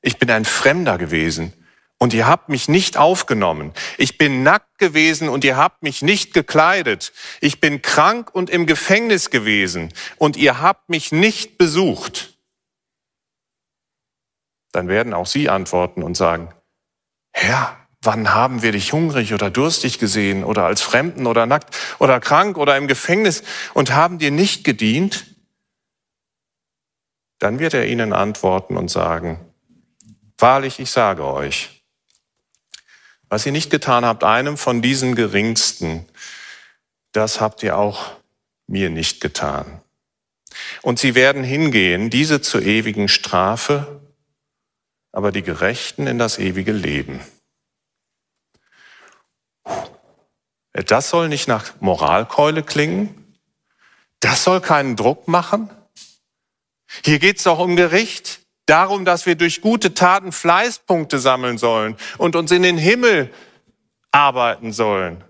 Ich 0.01 0.17
bin 0.17 0.29
ein 0.29 0.45
Fremder 0.45 0.97
gewesen 0.97 1.53
und 2.01 2.13
ihr 2.13 2.27
habt 2.27 2.49
mich 2.49 2.67
nicht 2.67 2.97
aufgenommen. 2.97 3.71
Ich 3.97 4.17
bin 4.17 4.43
nackt 4.43 4.79
gewesen 4.79 5.29
und 5.29 5.45
ihr 5.45 5.55
habt 5.55 5.83
mich 5.83 6.01
nicht 6.01 6.33
gekleidet. 6.33 7.13
Ich 7.39 7.61
bin 7.61 7.81
krank 7.81 8.29
und 8.33 8.49
im 8.49 8.65
Gefängnis 8.65 9.29
gewesen 9.29 9.93
und 10.17 10.35
ihr 10.35 10.61
habt 10.61 10.89
mich 10.89 11.13
nicht 11.13 11.57
besucht 11.57 12.31
dann 14.71 14.87
werden 14.87 15.13
auch 15.13 15.27
sie 15.27 15.49
antworten 15.49 16.03
und 16.03 16.15
sagen, 16.15 16.53
Herr, 17.31 17.77
wann 18.01 18.33
haben 18.33 18.61
wir 18.61 18.71
dich 18.71 18.93
hungrig 18.93 19.33
oder 19.33 19.49
durstig 19.49 19.99
gesehen 19.99 20.43
oder 20.43 20.65
als 20.65 20.81
Fremden 20.81 21.27
oder 21.27 21.45
nackt 21.45 21.75
oder 21.99 22.19
krank 22.19 22.57
oder 22.57 22.77
im 22.77 22.87
Gefängnis 22.87 23.43
und 23.73 23.93
haben 23.93 24.17
dir 24.17 24.31
nicht 24.31 24.63
gedient? 24.63 25.25
Dann 27.39 27.59
wird 27.59 27.73
er 27.73 27.87
ihnen 27.87 28.13
antworten 28.13 28.77
und 28.77 28.89
sagen, 28.89 29.39
wahrlich, 30.37 30.79
ich 30.79 30.91
sage 30.91 31.25
euch, 31.25 31.80
was 33.31 33.45
ihr 33.45 33.53
nicht 33.53 33.69
getan 33.69 34.03
habt, 34.03 34.25
einem 34.25 34.57
von 34.57 34.81
diesen 34.81 35.15
Geringsten, 35.15 36.05
das 37.13 37.39
habt 37.39 37.63
ihr 37.63 37.77
auch 37.77 38.11
mir 38.67 38.89
nicht 38.89 39.21
getan. 39.21 39.81
Und 40.81 40.99
sie 40.99 41.15
werden 41.15 41.41
hingehen, 41.41 42.09
diese 42.09 42.41
zur 42.41 42.61
ewigen 42.61 43.07
Strafe 43.07 44.01
aber 45.13 45.31
die 45.31 45.43
Gerechten 45.43 46.07
in 46.07 46.17
das 46.17 46.37
ewige 46.39 46.71
Leben. 46.71 47.19
Das 50.73 51.09
soll 51.09 51.27
nicht 51.27 51.47
nach 51.47 51.79
Moralkeule 51.81 52.63
klingen. 52.63 53.37
Das 54.19 54.43
soll 54.43 54.61
keinen 54.61 54.95
Druck 54.95 55.27
machen. 55.27 55.69
Hier 57.03 57.19
geht 57.19 57.37
es 57.37 57.43
doch 57.43 57.59
um 57.59 57.75
Gericht, 57.75 58.39
darum, 58.65 59.05
dass 59.05 59.25
wir 59.25 59.35
durch 59.35 59.61
gute 59.61 59.93
Taten 59.93 60.31
Fleißpunkte 60.31 61.19
sammeln 61.19 61.57
sollen 61.57 61.97
und 62.17 62.35
uns 62.35 62.51
in 62.51 62.63
den 62.63 62.77
Himmel 62.77 63.33
arbeiten 64.11 64.71
sollen. 64.71 65.23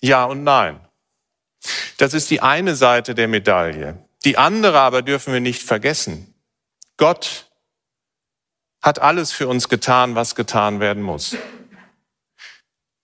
Ja 0.00 0.24
und 0.24 0.44
nein. 0.44 0.80
Das 1.98 2.14
ist 2.14 2.30
die 2.30 2.40
eine 2.40 2.74
Seite 2.74 3.14
der 3.14 3.28
Medaille. 3.28 3.98
Die 4.24 4.38
andere 4.38 4.80
aber 4.80 5.02
dürfen 5.02 5.32
wir 5.32 5.40
nicht 5.40 5.62
vergessen. 5.62 6.34
Gott 6.96 7.50
hat 8.82 8.98
alles 8.98 9.32
für 9.32 9.48
uns 9.48 9.68
getan, 9.68 10.14
was 10.14 10.34
getan 10.34 10.80
werden 10.80 11.02
muss, 11.02 11.36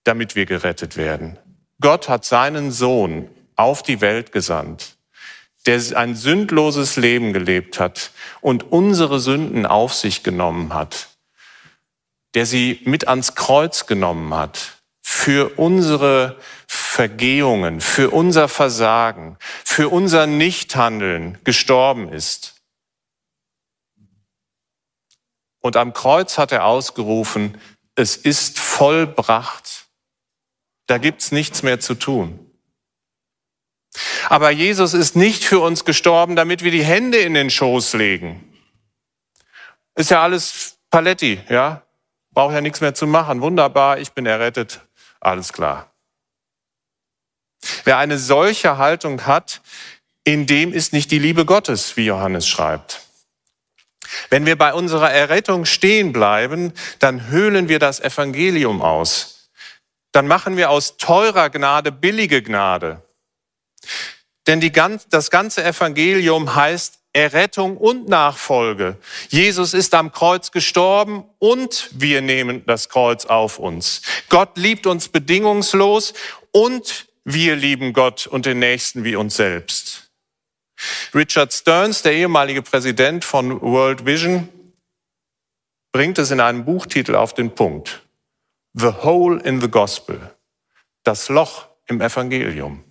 damit 0.04 0.35
wir 0.35 0.47
gerettet 0.47 0.97
werden. 0.97 1.38
Gott 1.80 2.09
hat 2.09 2.25
seinen 2.25 2.71
Sohn 2.73 3.30
auf 3.56 3.83
die 3.83 4.00
Welt 4.00 4.33
gesandt, 4.33 4.96
der 5.66 5.80
ein 5.96 6.14
sündloses 6.14 6.96
Leben 6.96 7.32
gelebt 7.32 7.80
hat 7.80 8.12
und 8.40 8.73
unsere 8.73 9.20
Sünden 9.20 9.66
auf 9.66 9.94
sich 9.94 10.23
genommen 10.23 10.75
hat, 10.75 11.08
der 12.35 12.46
sie 12.46 12.80
mit 12.85 13.08
ans 13.08 13.35
Kreuz 13.35 13.87
genommen 13.87 14.35
hat, 14.35 14.78
für 15.02 15.58
unsere 15.58 16.37
Vergehungen, 16.66 17.80
für 17.80 18.11
unser 18.11 18.49
Versagen, 18.49 19.37
für 19.64 19.88
unser 19.88 20.26
Nichthandeln 20.26 21.38
gestorben 21.44 22.12
ist 22.12 22.56
Und 25.66 25.76
am 25.76 25.92
Kreuz 25.92 26.38
hat 26.38 26.52
er 26.52 26.64
ausgerufen, 26.64 27.61
es 27.96 28.16
ist 28.16 28.61
vollbracht. 28.61 29.88
Da 30.87 30.99
gibt's 30.99 31.32
nichts 31.32 31.64
mehr 31.64 31.80
zu 31.80 31.96
tun. 31.96 32.46
Aber 34.29 34.50
Jesus 34.50 34.95
ist 34.95 35.17
nicht 35.17 35.45
für 35.45 35.61
uns 35.61 35.85
gestorben, 35.85 36.37
damit 36.37 36.62
wir 36.62 36.71
die 36.71 36.85
Hände 36.85 37.19
in 37.19 37.35
den 37.35 37.50
Schoß 37.50 37.95
legen. 37.95 38.43
Ist 39.95 40.11
ja 40.11 40.23
alles 40.23 40.79
Paletti, 40.91 41.41
ja? 41.49 41.83
Brauche 42.33 42.55
ja 42.55 42.61
nichts 42.61 42.81
mehr 42.81 42.95
zu 42.95 43.07
machen. 43.07 43.41
Wunderbar, 43.41 43.99
ich 43.99 44.12
bin 44.12 44.26
errettet. 44.26 44.81
Alles 45.21 45.53
klar. 45.53 45.91
Wer 47.85 47.99
eine 47.99 48.19
solche 48.19 48.76
Haltung 48.76 49.26
hat, 49.26 49.62
in 50.25 50.47
dem 50.47 50.73
ist 50.73 50.93
nicht 50.93 51.11
die 51.11 51.19
Liebe 51.19 51.47
Gottes, 51.47 51.97
wie 51.97 52.05
Johannes 52.07 52.47
schreibt. 52.47 53.03
Wenn 54.29 54.47
wir 54.47 54.57
bei 54.57 54.75
unserer 54.75 55.11
Errettung 55.11 55.65
stehen 55.65 56.12
bleiben, 56.12 56.73
dann 56.99 57.29
höhlen 57.29 57.69
wir 57.69 57.79
das 57.79 58.00
Evangelium 58.00 58.83
aus. 58.83 59.50
Dann 60.12 60.26
machen 60.26 60.57
wir 60.57 60.71
aus 60.71 60.97
teurer 60.97 61.50
Gnade 61.50 61.93
billige 61.93 62.43
Gnade. 62.43 63.03
Denn 64.47 64.61
die, 64.61 64.71
das 64.71 65.31
ganze 65.31 65.64
Evangelium 65.64 66.55
heißt 66.55 67.00
Errettung 67.12 67.78
und 67.78 68.09
Nachfolge. 68.09 68.99
Jesus 69.31 69.73
ist 69.73 69.95
am 69.95 70.12
Kreuz 70.12 70.50
gestorben 70.50 71.25
und 71.38 71.88
wir 71.93 72.21
nehmen 72.21 72.62
das 72.66 72.90
Kreuz 72.90 73.25
auf 73.25 73.59
uns. 73.59 74.02
Gott 74.28 74.57
liebt 74.59 74.87
uns 74.87 75.09
bedingungslos 75.09 76.12
und 76.52 77.07
wir 77.25 77.57
lieben 77.57 77.93
Gott 77.95 78.26
und 78.26 78.45
den 78.45 78.59
Nächsten 78.59 79.02
wie 79.02 79.16
uns 79.16 79.37
selbst. 79.37 80.11
Richard 81.14 81.55
Stearns, 81.55 82.02
der 82.02 82.12
ehemalige 82.12 82.62
Präsident 82.62 83.25
von 83.25 83.62
World 83.62 84.05
Vision, 84.05 84.49
bringt 85.93 86.19
es 86.19 86.31
in 86.31 86.40
einem 86.40 86.66
Buchtitel 86.66 87.14
auf 87.14 87.33
den 87.33 87.55
Punkt. 87.55 88.02
The 88.75 88.93
Hole 89.02 89.40
in 89.43 89.61
the 89.62 89.69
Gospel. 89.69 90.21
Das 91.02 91.31
Loch 91.31 91.66
im 91.87 92.02
Evangelium. 92.02 92.85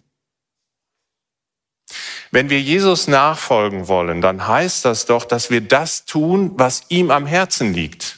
Wenn 2.36 2.50
wir 2.50 2.60
Jesus 2.60 3.08
nachfolgen 3.08 3.88
wollen, 3.88 4.20
dann 4.20 4.46
heißt 4.46 4.84
das 4.84 5.06
doch, 5.06 5.24
dass 5.24 5.52
wir 5.52 5.62
das 5.62 6.04
tun, 6.04 6.52
was 6.56 6.84
ihm 6.90 7.10
am 7.10 7.26
Herzen 7.26 7.74
liegt. 7.74 8.18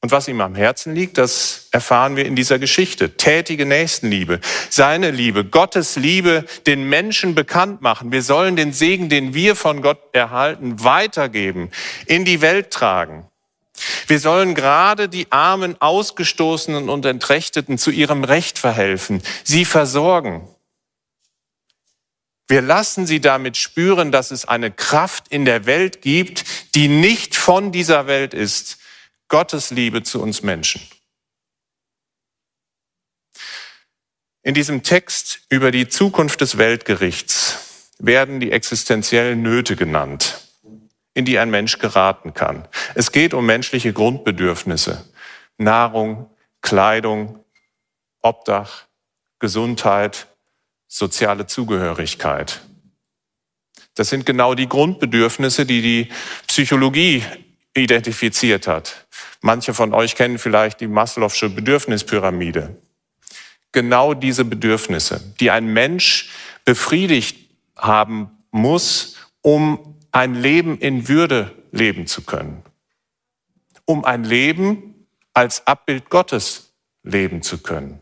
Und 0.00 0.12
was 0.12 0.28
ihm 0.28 0.40
am 0.40 0.54
Herzen 0.54 0.94
liegt, 0.94 1.18
das 1.18 1.66
erfahren 1.72 2.14
wir 2.14 2.26
in 2.26 2.36
dieser 2.36 2.60
Geschichte. 2.60 3.16
Tätige 3.16 3.66
Nächstenliebe, 3.66 4.38
seine 4.70 5.10
Liebe, 5.10 5.44
Gottes 5.44 5.96
Liebe 5.96 6.44
den 6.68 6.88
Menschen 6.88 7.34
bekannt 7.34 7.82
machen. 7.82 8.12
Wir 8.12 8.22
sollen 8.22 8.54
den 8.54 8.72
Segen, 8.72 9.08
den 9.08 9.34
wir 9.34 9.56
von 9.56 9.82
Gott 9.82 9.98
erhalten, 10.12 10.84
weitergeben, 10.84 11.72
in 12.06 12.24
die 12.24 12.40
Welt 12.40 12.70
tragen. 12.70 13.26
Wir 14.06 14.20
sollen 14.20 14.54
gerade 14.54 15.08
die 15.08 15.32
armen, 15.32 15.74
ausgestoßenen 15.80 16.88
und 16.88 17.04
entrechteten 17.04 17.78
zu 17.78 17.90
ihrem 17.90 18.22
Recht 18.22 18.60
verhelfen, 18.60 19.24
sie 19.42 19.64
versorgen. 19.64 20.46
Wir 22.48 22.62
lassen 22.62 23.06
sie 23.06 23.20
damit 23.20 23.58
spüren, 23.58 24.10
dass 24.10 24.30
es 24.30 24.46
eine 24.46 24.70
Kraft 24.70 25.28
in 25.28 25.44
der 25.44 25.66
Welt 25.66 26.00
gibt, 26.00 26.74
die 26.74 26.88
nicht 26.88 27.36
von 27.36 27.72
dieser 27.72 28.06
Welt 28.06 28.32
ist. 28.32 28.78
Gottes 29.28 29.70
Liebe 29.70 30.02
zu 30.02 30.22
uns 30.22 30.42
Menschen. 30.42 30.80
In 34.42 34.54
diesem 34.54 34.82
Text 34.82 35.42
über 35.50 35.70
die 35.70 35.88
Zukunft 35.88 36.40
des 36.40 36.56
Weltgerichts 36.56 37.92
werden 37.98 38.40
die 38.40 38.50
existenziellen 38.50 39.42
Nöte 39.42 39.76
genannt, 39.76 40.40
in 41.12 41.26
die 41.26 41.38
ein 41.38 41.50
Mensch 41.50 41.78
geraten 41.78 42.32
kann. 42.32 42.66
Es 42.94 43.12
geht 43.12 43.34
um 43.34 43.44
menschliche 43.44 43.92
Grundbedürfnisse. 43.92 45.04
Nahrung, 45.58 46.30
Kleidung, 46.62 47.44
Obdach, 48.22 48.86
Gesundheit, 49.38 50.28
soziale 50.88 51.46
Zugehörigkeit. 51.46 52.62
Das 53.94 54.08
sind 54.08 54.26
genau 54.26 54.54
die 54.54 54.68
Grundbedürfnisse, 54.68 55.66
die 55.66 55.82
die 55.82 56.08
Psychologie 56.46 57.22
identifiziert 57.74 58.66
hat. 58.66 59.06
Manche 59.40 59.74
von 59.74 59.92
euch 59.94 60.16
kennen 60.16 60.38
vielleicht 60.38 60.80
die 60.80 60.88
Maslow'sche 60.88 61.48
Bedürfnispyramide. 61.48 62.76
Genau 63.72 64.14
diese 64.14 64.44
Bedürfnisse, 64.44 65.20
die 65.38 65.50
ein 65.50 65.66
Mensch 65.72 66.30
befriedigt 66.64 67.50
haben 67.76 68.30
muss, 68.50 69.16
um 69.42 69.96
ein 70.10 70.34
Leben 70.34 70.78
in 70.78 71.08
Würde 71.08 71.54
leben 71.70 72.06
zu 72.06 72.22
können. 72.22 72.62
Um 73.84 74.04
ein 74.04 74.24
Leben 74.24 75.06
als 75.34 75.66
Abbild 75.66 76.10
Gottes 76.10 76.72
leben 77.02 77.42
zu 77.42 77.58
können. 77.58 78.00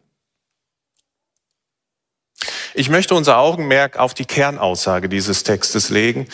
Ich 2.78 2.90
möchte 2.90 3.14
unser 3.14 3.38
Augenmerk 3.38 3.96
auf 3.96 4.12
die 4.12 4.26
Kernaussage 4.26 5.08
dieses 5.08 5.44
Textes 5.44 5.88
legen 5.88 6.28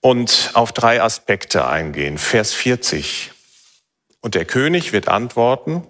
und 0.00 0.52
auf 0.54 0.70
drei 0.70 1.02
Aspekte 1.02 1.66
eingehen. 1.66 2.16
Vers 2.16 2.52
40. 2.52 3.32
Und 4.20 4.36
der 4.36 4.44
König 4.44 4.92
wird 4.92 5.08
antworten 5.08 5.84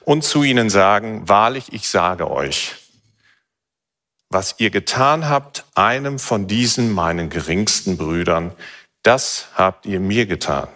und 0.00 0.24
zu 0.24 0.42
ihnen 0.42 0.68
sagen, 0.68 1.28
wahrlich, 1.28 1.72
ich 1.72 1.88
sage 1.88 2.28
euch, 2.28 2.74
was 4.30 4.56
ihr 4.58 4.70
getan 4.70 5.28
habt, 5.28 5.64
einem 5.76 6.18
von 6.18 6.48
diesen 6.48 6.92
meinen 6.92 7.30
geringsten 7.30 7.96
Brüdern, 7.96 8.50
das 9.04 9.46
habt 9.54 9.86
ihr 9.86 10.00
mir 10.00 10.26
getan. 10.26 10.66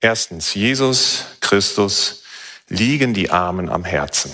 Erstens, 0.00 0.54
Jesus 0.54 1.24
Christus 1.40 2.22
liegen 2.68 3.14
die 3.14 3.30
Armen 3.30 3.68
am 3.68 3.84
Herzen. 3.84 4.32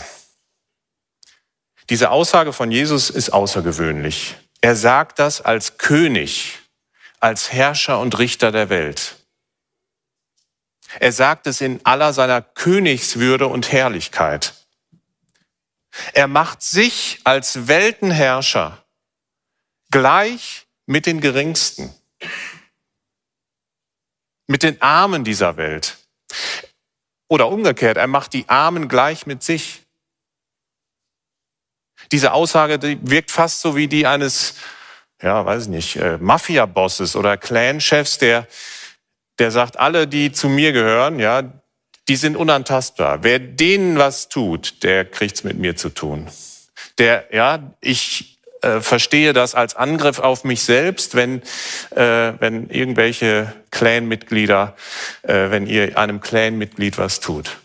Diese 1.90 2.10
Aussage 2.10 2.52
von 2.52 2.70
Jesus 2.70 3.10
ist 3.10 3.30
außergewöhnlich. 3.30 4.36
Er 4.60 4.76
sagt 4.76 5.18
das 5.18 5.40
als 5.40 5.78
König, 5.78 6.60
als 7.20 7.52
Herrscher 7.52 7.98
und 7.98 8.18
Richter 8.18 8.52
der 8.52 8.68
Welt. 8.68 9.16
Er 11.00 11.12
sagt 11.12 11.46
es 11.46 11.60
in 11.60 11.84
aller 11.84 12.12
seiner 12.12 12.42
Königswürde 12.42 13.46
und 13.46 13.72
Herrlichkeit. 13.72 14.54
Er 16.12 16.26
macht 16.26 16.62
sich 16.62 17.20
als 17.24 17.68
Weltenherrscher 17.68 18.82
gleich 19.90 20.66
mit 20.86 21.06
den 21.06 21.20
Geringsten, 21.20 21.94
mit 24.46 24.62
den 24.62 24.80
Armen 24.80 25.24
dieser 25.24 25.56
Welt. 25.56 25.98
Oder 27.28 27.48
umgekehrt, 27.48 27.96
er 27.96 28.06
macht 28.06 28.32
die 28.32 28.48
Armen 28.48 28.88
gleich 28.88 29.26
mit 29.26 29.42
sich. 29.42 29.81
Diese 32.12 32.32
Aussage 32.32 32.78
die 32.78 32.98
wirkt 33.02 33.30
fast 33.30 33.60
so 33.60 33.74
wie 33.74 33.88
die 33.88 34.06
eines, 34.06 34.54
ja, 35.22 35.44
weiß 35.44 35.64
ich 35.64 35.68
nicht, 35.68 35.96
äh, 35.96 36.18
Mafia-Bosses 36.20 37.16
oder 37.16 37.36
Clan-Chefs, 37.36 38.18
der, 38.18 38.46
der 39.38 39.50
sagt, 39.50 39.78
alle, 39.78 40.06
die 40.06 40.30
zu 40.30 40.48
mir 40.48 40.72
gehören, 40.72 41.18
ja, 41.18 41.42
die 42.08 42.16
sind 42.16 42.36
unantastbar. 42.36 43.22
Wer 43.22 43.38
denen 43.38 43.98
was 43.98 44.28
tut, 44.28 44.82
der 44.82 45.04
kriegt's 45.04 45.44
mit 45.44 45.58
mir 45.58 45.76
zu 45.76 45.88
tun. 45.88 46.28
Der, 46.98 47.24
ja, 47.32 47.74
ich 47.80 48.38
äh, 48.60 48.80
verstehe 48.80 49.32
das 49.32 49.54
als 49.54 49.74
Angriff 49.74 50.18
auf 50.18 50.44
mich 50.44 50.62
selbst, 50.62 51.14
wenn, 51.14 51.42
äh, 51.90 52.32
wenn 52.38 52.68
irgendwelche 52.70 53.52
Clan-Mitglieder, 53.70 54.76
äh, 55.22 55.50
wenn 55.50 55.66
ihr 55.66 55.96
einem 55.96 56.20
Clan-Mitglied 56.20 56.98
was 56.98 57.20
tut. 57.20 57.56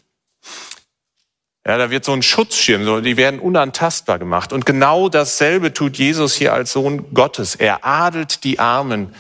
Ja, 1.67 1.77
da 1.77 1.89
wird 1.89 2.06
so 2.06 2.13
ein 2.13 2.23
Schutzschirm, 2.23 2.86
so, 2.86 3.01
die 3.01 3.17
werden 3.17 3.41
unantastbar 3.41 4.19
gemacht. 4.19 4.53
Und 4.53 4.65
genau 4.65 5.10
dasselbe 5.10 5.73
tut 5.73 5.97
Jesus 5.97 6.34
hier 6.34 6.53
als 6.53 6.71
Sohn 6.71 7.13
Gottes. 7.13 7.56
Er 7.56 7.86
adelt 7.86 8.45
die 8.45 8.58
Armen 8.58 9.13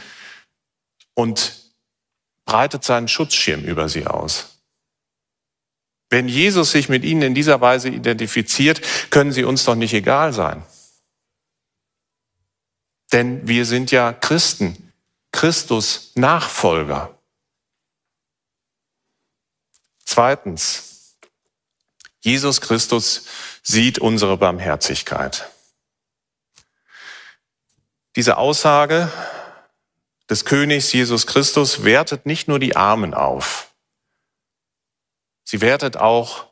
und 1.13 1.53
breitet 2.45 2.85
seinen 2.85 3.09
Schutzschirm 3.09 3.65
über 3.65 3.89
sie 3.89 4.07
aus. 4.07 4.61
Wenn 6.09 6.29
Jesus 6.29 6.71
sich 6.71 6.87
mit 6.87 7.03
ihnen 7.03 7.21
in 7.21 7.35
dieser 7.35 7.59
Weise 7.59 7.89
identifiziert, 7.89 8.81
können 9.09 9.33
sie 9.33 9.43
uns 9.43 9.65
doch 9.65 9.75
nicht 9.75 9.93
egal 9.93 10.31
sein. 10.31 10.63
Denn 13.11 13.45
wir 13.45 13.65
sind 13.65 13.91
ja 13.91 14.13
Christen, 14.13 14.93
Christus 15.33 16.13
Nachfolger. 16.15 17.13
Zweitens, 20.05 20.96
Jesus 22.19 22.61
Christus 22.61 23.25
sieht 23.63 23.99
unsere 23.99 24.37
Barmherzigkeit. 24.37 25.49
Diese 28.15 28.37
Aussage 28.37 29.11
des 30.29 30.43
Königs 30.43 30.91
Jesus 30.91 31.27
Christus 31.27 31.83
wertet 31.83 32.25
nicht 32.25 32.47
nur 32.47 32.59
die 32.59 32.75
Armen 32.75 33.13
auf, 33.13 33.71
sie 35.43 35.61
wertet 35.61 35.97
auch 35.97 36.47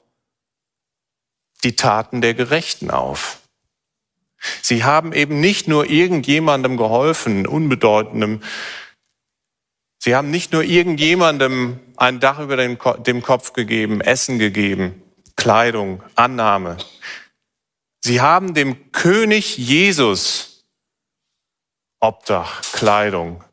die 1.63 1.75
Taten 1.75 2.21
der 2.21 2.35
Gerechten 2.35 2.91
auf. 2.91 3.39
Sie 4.61 4.83
haben 4.83 5.11
eben 5.11 5.39
nicht 5.39 5.67
nur 5.67 5.89
irgendjemandem 5.89 6.77
geholfen, 6.77 7.47
unbedeutendem, 7.47 8.41
Sie 10.05 10.13
haben 10.13 10.29
nicht 10.29 10.53
nur 10.53 10.63
irgendjemandem 10.63 11.79
ein 11.97 12.19
Dach 12.19 12.37
über 12.37 12.57
dem 12.57 13.23
Kopf 13.23 13.53
gegeben, 13.53 14.01
Essen 14.01 14.37
gegeben, 14.37 15.01
Kleidung, 15.35 16.01
Annahme. 16.15 16.77
Sie 18.01 18.21
haben 18.21 18.53
dem 18.53 18.91
König 18.91 19.57
Jesus 19.57 20.55
Obdach, 21.99 22.61
Kleidung, 22.73 23.43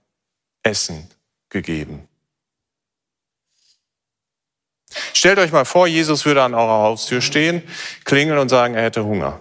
Essen 0.62 1.08
gegeben. 1.48 2.06
Stellt 5.14 5.38
euch 5.38 5.52
mal 5.52 5.64
vor, 5.64 5.86
Jesus 5.86 6.24
würde 6.26 6.42
an 6.42 6.54
eurer 6.54 6.82
Haustür 6.82 7.20
stehen, 7.20 7.62
klingeln 8.04 8.38
und 8.38 8.48
sagen, 8.48 8.74
er 8.74 8.82
hätte 8.82 9.04
Hunger. 9.04 9.40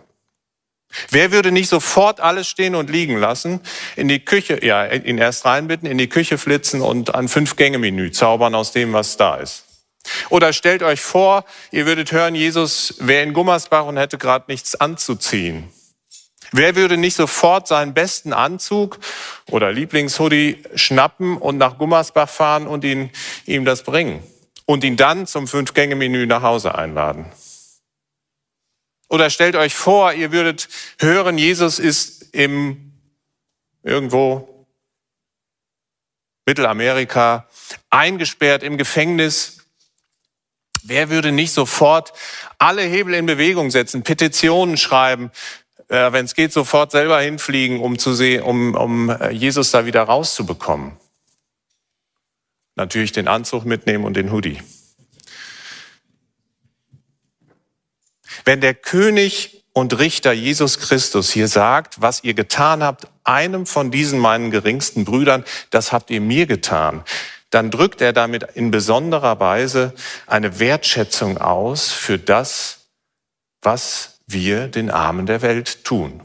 Wer 1.10 1.32
würde 1.32 1.52
nicht 1.52 1.70
sofort 1.70 2.20
alles 2.20 2.48
stehen 2.48 2.76
und 2.76 2.90
liegen 2.90 3.18
lassen, 3.18 3.62
in 3.96 4.08
die 4.08 4.24
Küche, 4.24 4.64
ja, 4.64 4.86
ihn 4.86 5.18
erst 5.18 5.46
reinbitten, 5.46 5.90
in 5.90 5.98
die 5.98 6.10
Küche 6.10 6.38
flitzen 6.38 6.82
und 6.82 7.16
ein 7.16 7.28
Fünf-Gänge-Menü 7.28 8.12
zaubern 8.12 8.56
aus 8.56 8.72
dem, 8.72 8.94
was 8.94 9.18
da 9.18 9.36
ist? 9.36 9.66
Oder 10.30 10.54
stellt 10.54 10.84
euch 10.84 11.02
vor, 11.02 11.46
ihr 11.72 11.86
würdet 11.86 12.12
hören, 12.12 12.36
Jesus 12.36 12.96
wäre 13.00 13.24
in 13.24 13.34
Gummersbach 13.34 13.86
und 13.86 13.98
hätte 13.98 14.18
gerade 14.18 14.46
nichts 14.48 14.76
anzuziehen. 14.76 15.72
Wer 16.52 16.76
würde 16.76 16.98
nicht 16.98 17.16
sofort 17.16 17.68
seinen 17.68 17.94
besten 17.94 18.34
Anzug 18.34 19.00
oder 19.50 19.72
Lieblingshoodie 19.72 20.64
schnappen 20.76 21.38
und 21.38 21.58
nach 21.58 21.78
Gummersbach 21.78 22.30
fahren 22.30 22.68
und 22.68 22.84
ihn, 22.84 23.10
ihm 23.46 23.64
das 23.64 23.84
bringen? 23.84 24.22
Und 24.66 24.84
ihn 24.84 24.98
dann 24.98 25.28
zum 25.28 25.48
Fünf-Gänge-Menü 25.48 26.26
nach 26.26 26.42
Hause 26.42 26.76
einladen? 26.76 27.26
Oder 29.10 29.30
stellt 29.30 29.56
euch 29.56 29.76
vor, 29.76 30.14
ihr 30.14 30.32
würdet 30.32 30.70
hören, 31.00 31.38
Jesus 31.38 31.80
ist 31.80 32.34
im 32.34 32.94
irgendwo 33.84 34.68
Mittelamerika 36.46 37.48
eingesperrt 37.90 38.64
im 38.64 38.78
Gefängnis. 38.78 39.61
Wer 40.84 41.10
würde 41.10 41.32
nicht 41.32 41.54
sofort 41.54 42.14
alle 42.58 42.82
Hebel 42.82 43.14
in 43.14 43.26
Bewegung 43.26 43.72
setzen, 43.72 44.04
Petitionen 44.04 44.78
schreiben, 44.78 45.32
äh, 45.88 46.12
wenn 46.12 46.26
es 46.26 46.36
geht, 46.36 46.54
sofort 46.54 46.92
selber 46.92 47.20
hinfliegen, 47.20 47.80
um 47.80 48.00
zu 48.00 48.14
sehen, 48.14 48.44
um, 48.44 48.76
um 48.76 49.10
äh, 49.10 49.32
Jesus 49.32 49.72
da 49.72 49.86
wieder 49.86 50.04
rauszubekommen? 50.04 50.98
Natürlich 52.76 53.12
den 53.12 53.28
Anzug 53.28 53.66
mitnehmen 53.66 54.06
und 54.06 54.16
den 54.16 54.32
Hoodie. 54.32 54.62
Wenn 58.46 58.62
der 58.62 58.74
König 58.74 59.66
und 59.74 60.00
Richter 60.00 60.32
Jesus 60.32 60.80
Christus 60.80 61.32
hier 61.32 61.48
sagt, 61.48 62.02
was 62.02 62.24
ihr 62.24 62.34
getan 62.34 62.84
habt, 62.84 63.08
einem 63.24 63.66
von 63.66 63.92
diesen 63.92 64.20
meinen 64.20 64.52
geringsten 64.52 65.06
Brüdern, 65.06 65.44
das 65.70 65.92
habt 65.92 66.10
ihr 66.10 66.22
mir 66.22 66.46
getan, 66.46 67.04
dann 67.52 67.70
drückt 67.70 68.02
er 68.02 68.14
damit 68.14 68.44
in 68.56 68.72
besonderer 68.72 69.40
Weise 69.40 69.94
eine 70.26 70.60
Wertschätzung 70.60 71.38
aus 71.38 71.92
für 71.92 72.18
das, 72.18 72.88
was 73.62 74.20
wir 74.26 74.68
den 74.68 74.90
Armen 74.90 75.26
der 75.26 75.42
Welt 75.42 75.84
tun. 75.84 76.24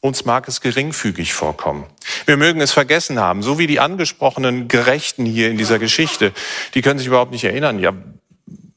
Uns 0.00 0.24
mag 0.24 0.48
es 0.48 0.62
geringfügig 0.62 1.34
vorkommen. 1.34 1.86
Wir 2.24 2.38
mögen 2.38 2.62
es 2.62 2.72
vergessen 2.72 3.20
haben, 3.20 3.42
so 3.42 3.58
wie 3.58 3.66
die 3.66 3.80
angesprochenen 3.80 4.66
Gerechten 4.66 5.26
hier 5.26 5.50
in 5.50 5.58
dieser 5.58 5.78
Geschichte. 5.78 6.32
Die 6.74 6.80
können 6.80 6.98
sich 6.98 7.06
überhaupt 7.06 7.32
nicht 7.32 7.44
erinnern. 7.44 7.78
Ja, 7.78 7.92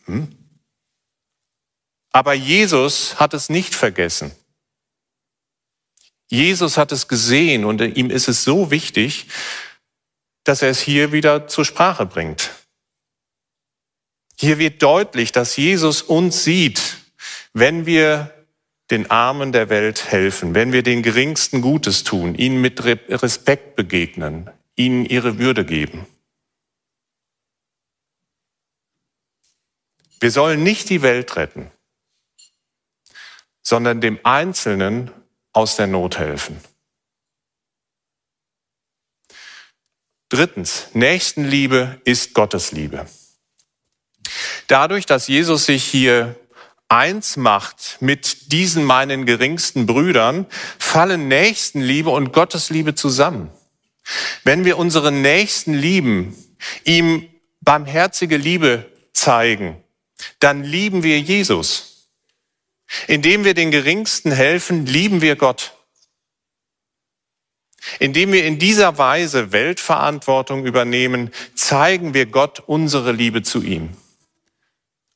hm? 0.05 0.35
Aber 2.11 2.33
Jesus 2.33 3.19
hat 3.19 3.33
es 3.33 3.49
nicht 3.49 3.73
vergessen. 3.73 4.31
Jesus 6.29 6.77
hat 6.77 6.91
es 6.91 7.07
gesehen 7.07 7.63
und 7.63 7.79
ihm 7.79 8.09
ist 8.09 8.27
es 8.27 8.43
so 8.43 8.69
wichtig, 8.69 9.27
dass 10.43 10.61
er 10.61 10.69
es 10.69 10.79
hier 10.81 11.11
wieder 11.11 11.47
zur 11.47 11.65
Sprache 11.65 12.05
bringt. 12.05 12.51
Hier 14.35 14.57
wird 14.57 14.81
deutlich, 14.81 15.31
dass 15.31 15.55
Jesus 15.55 16.01
uns 16.01 16.43
sieht, 16.43 16.97
wenn 17.53 17.85
wir 17.85 18.33
den 18.91 19.09
Armen 19.09 19.51
der 19.51 19.69
Welt 19.69 20.11
helfen, 20.11 20.53
wenn 20.55 20.73
wir 20.73 20.83
den 20.83 21.03
Geringsten 21.03 21.61
Gutes 21.61 22.03
tun, 22.03 22.35
ihnen 22.35 22.59
mit 22.59 22.83
Respekt 22.83 23.75
begegnen, 23.75 24.49
ihnen 24.75 25.05
ihre 25.05 25.39
Würde 25.39 25.65
geben. 25.65 26.05
Wir 30.19 30.31
sollen 30.31 30.63
nicht 30.63 30.89
die 30.89 31.01
Welt 31.01 31.35
retten 31.35 31.71
sondern 33.63 34.01
dem 34.01 34.19
Einzelnen 34.23 35.09
aus 35.53 35.77
der 35.77 35.87
Not 35.87 36.19
helfen. 36.19 36.59
Drittens, 40.33 40.87
Nächstenliebe 40.93 42.01
ist 42.05 42.33
Gottesliebe. 42.33 43.05
Dadurch, 44.65 45.05
dass 45.05 45.27
Jesus 45.27 45.67
sich 45.67 45.83
hier 45.83 46.35
eins 46.87 47.37
macht 47.37 47.97
mit 47.99 48.51
diesen 48.51 48.83
meinen 48.83 49.27
geringsten 49.27 49.85
Brüdern, 49.85 50.47
fallen 50.79 51.27
Nächstenliebe 51.27 52.09
und 52.09 52.33
Gottesliebe 52.33 52.95
zusammen. 52.95 53.51
Wenn 54.43 54.65
wir 54.65 54.79
unseren 54.79 55.21
Nächsten 55.21 55.75
lieben, 55.75 56.35
ihm 56.83 57.29
barmherzige 57.61 58.37
Liebe 58.37 58.91
zeigen, 59.13 59.83
dann 60.39 60.63
lieben 60.63 61.03
wir 61.03 61.19
Jesus. 61.19 62.09
Indem 63.05 63.45
wir 63.45 63.53
den 63.53 63.69
Geringsten 63.69 64.31
helfen, 64.31 64.87
lieben 64.87 65.21
wir 65.21 65.35
Gott. 65.35 65.73
Indem 67.99 68.31
wir 68.31 68.45
in 68.45 68.59
dieser 68.59 68.97
Weise 68.97 69.51
Weltverantwortung 69.51 70.65
übernehmen, 70.65 71.31
zeigen 71.55 72.13
wir 72.13 72.25
Gott 72.25 72.61
unsere 72.65 73.11
Liebe 73.11 73.43
zu 73.43 73.61
ihm. 73.61 73.89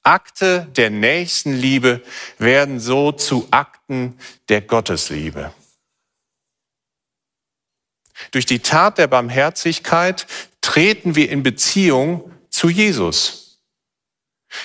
Akte 0.04 0.68
der 0.76 0.90
Nächstenliebe 0.90 2.02
werden 2.38 2.80
so 2.80 3.12
zu 3.12 3.48
Akten 3.52 4.18
der 4.48 4.62
Gottesliebe. 4.62 5.54
Durch 8.32 8.46
die 8.46 8.60
Tat 8.60 8.98
der 8.98 9.08
Barmherzigkeit 9.08 10.26
treten 10.62 11.16
wir 11.16 11.30
in 11.30 11.44
Beziehung 11.44 12.32
zu 12.50 12.70
Jesus. 12.70 13.60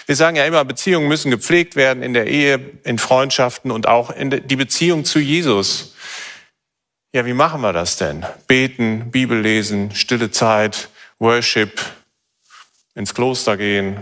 Wir 0.06 0.16
sagen 0.16 0.36
ja 0.36 0.46
immer, 0.46 0.64
Beziehungen 0.64 1.08
müssen 1.08 1.30
gepflegt 1.30 1.76
werden 1.76 2.02
in 2.02 2.14
der 2.14 2.26
Ehe, 2.26 2.78
in 2.84 2.98
Freundschaften 2.98 3.70
und 3.70 3.86
auch 3.88 4.10
in 4.10 4.30
die 4.46 4.56
Beziehung 4.56 5.04
zu 5.04 5.18
Jesus. 5.18 5.94
Ja, 7.14 7.26
wie 7.26 7.34
machen 7.34 7.60
wir 7.60 7.74
das 7.74 7.98
denn? 7.98 8.24
Beten, 8.46 9.10
Bibel 9.10 9.38
lesen, 9.38 9.94
stille 9.94 10.30
Zeit, 10.30 10.88
Worship, 11.18 11.78
ins 12.94 13.12
Kloster 13.12 13.58
gehen. 13.58 14.00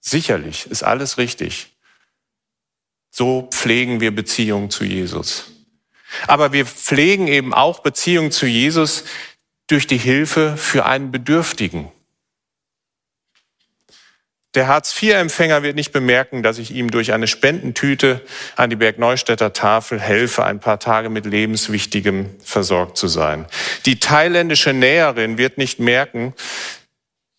Sicherlich 0.00 0.66
ist 0.70 0.82
alles 0.82 1.18
richtig. 1.18 1.76
So 3.10 3.48
pflegen 3.52 4.00
wir 4.00 4.14
Beziehungen 4.14 4.70
zu 4.70 4.84
Jesus. 4.84 5.52
Aber 6.26 6.52
wir 6.52 6.64
pflegen 6.64 7.28
eben 7.28 7.52
auch 7.52 7.80
Beziehungen 7.80 8.32
zu 8.32 8.46
Jesus 8.46 9.04
durch 9.66 9.86
die 9.86 9.98
Hilfe 9.98 10.56
für 10.56 10.86
einen 10.86 11.12
Bedürftigen. 11.12 11.92
Der 14.54 14.66
Hartz-IV-Empfänger 14.66 15.62
wird 15.62 15.76
nicht 15.76 15.92
bemerken, 15.92 16.42
dass 16.42 16.58
ich 16.58 16.72
ihm 16.72 16.90
durch 16.90 17.12
eine 17.12 17.28
Spendentüte 17.28 18.20
an 18.56 18.68
die 18.68 18.76
Bergneustädter 18.76 19.52
Tafel 19.52 20.00
helfe, 20.00 20.44
ein 20.44 20.58
paar 20.58 20.80
Tage 20.80 21.08
mit 21.08 21.24
Lebenswichtigem 21.24 22.30
versorgt 22.42 22.98
zu 22.98 23.06
sein. 23.06 23.46
Die 23.86 24.00
thailändische 24.00 24.72
Näherin 24.72 25.38
wird 25.38 25.56
nicht 25.56 25.78
merken 25.78 26.34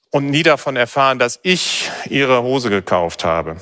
und 0.09 0.29
nie 0.29 0.43
davon 0.43 0.77
erfahren, 0.77 1.19
dass 1.19 1.41
ich 1.43 1.91
ihre 2.09 2.43
Hose 2.43 2.69
gekauft 2.69 3.25
habe. 3.25 3.57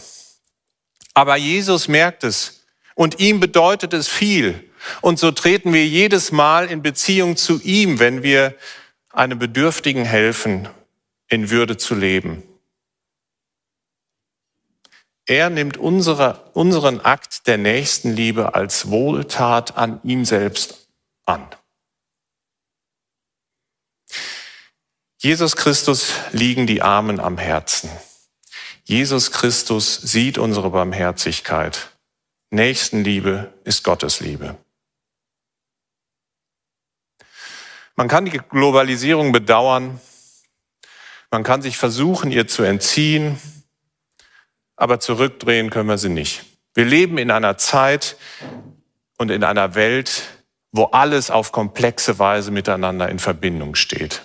Aber 1.16 1.36
Jesus 1.36 1.88
merkt 1.88 2.24
es 2.24 2.66
und 2.94 3.20
ihm 3.20 3.40
bedeutet 3.40 3.96
es 3.96 4.08
viel. 4.08 4.64
Und 5.02 5.18
so 5.18 5.32
treten 5.32 5.74
wir 5.74 5.88
jedes 5.88 6.32
Mal 6.32 6.68
in 6.68 6.84
Beziehung 6.84 7.36
zu 7.36 7.60
ihm, 7.64 8.00
wenn 8.00 8.22
wir 8.22 8.54
einem 9.12 9.40
Bedürftigen 9.40 10.06
helfen, 10.06 10.70
in 11.28 11.50
Würde 11.50 11.78
zu 11.78 11.96
leben. 11.96 12.44
Er 15.30 15.52
nimmt 15.52 15.78
unsere, 15.78 16.50
unseren 16.54 17.02
Akt 17.02 17.46
der 17.46 17.60
Nächstenliebe 17.60 18.56
als 18.56 18.90
Wohltat 18.90 19.78
an 19.78 20.00
ihm 20.04 20.26
selbst 20.26 20.88
an. 21.24 21.48
Jesus 25.20 25.56
Christus 25.56 26.14
liegen 26.32 26.66
die 26.66 26.82
Armen 26.82 27.20
am 27.20 27.38
Herzen. 27.38 27.92
Jesus 28.86 29.30
Christus 29.32 29.98
sieht 29.98 30.40
unsere 30.40 30.72
Barmherzigkeit. 30.72 31.92
Nächstenliebe 32.50 33.54
ist 33.66 33.84
Gottes 33.84 34.22
Liebe. 34.22 34.58
Man 37.96 38.08
kann 38.08 38.26
die 38.26 38.32
Globalisierung 38.32 39.32
bedauern. 39.32 40.02
Man 41.30 41.44
kann 41.44 41.62
sich 41.62 41.78
versuchen, 41.78 42.32
ihr 42.32 42.48
zu 42.48 42.64
entziehen 42.64 43.40
aber 44.80 45.00
zurückdrehen 45.00 45.70
können 45.70 45.90
wir 45.90 45.98
sie 45.98 46.10
nicht. 46.10 46.44
Wir 46.74 46.86
leben 46.86 47.18
in 47.18 47.32
einer 47.32 47.58
Zeit 47.58 48.16
und 49.18 49.30
in 49.30 49.44
einer 49.44 49.76
Welt, 49.76 50.24
wo 50.72 50.86
alles 50.86 51.30
auf 51.30 51.52
komplexe 51.52 52.18
Weise 52.20 52.52
miteinander 52.52 53.10
in 53.10 53.20
Verbindung 53.20 53.76
steht. 53.76 54.22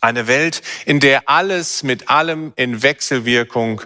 Eine 0.00 0.26
Welt, 0.26 0.62
in 0.84 1.00
der 1.00 1.28
alles 1.28 1.82
mit 1.82 2.10
allem 2.10 2.52
in 2.56 2.82
Wechselwirkung 2.82 3.80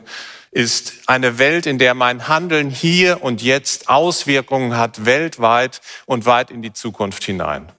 ist. 0.51 0.95
Eine 1.07 1.39
Welt, 1.39 1.67
in 1.67 1.79
der 1.79 1.95
mein 1.95 2.27
Handeln 2.27 2.69
hier 2.69 3.23
und 3.23 3.41
jetzt 3.41 3.89
Auswirkungen 3.89 4.77
hat 4.77 5.05
weltweit 5.05 5.81
und 6.07 6.27
weit 6.27 6.51
in 6.51 6.63
die 6.63 6.73
Zukunft 6.73 7.23
hinein. 7.23 7.71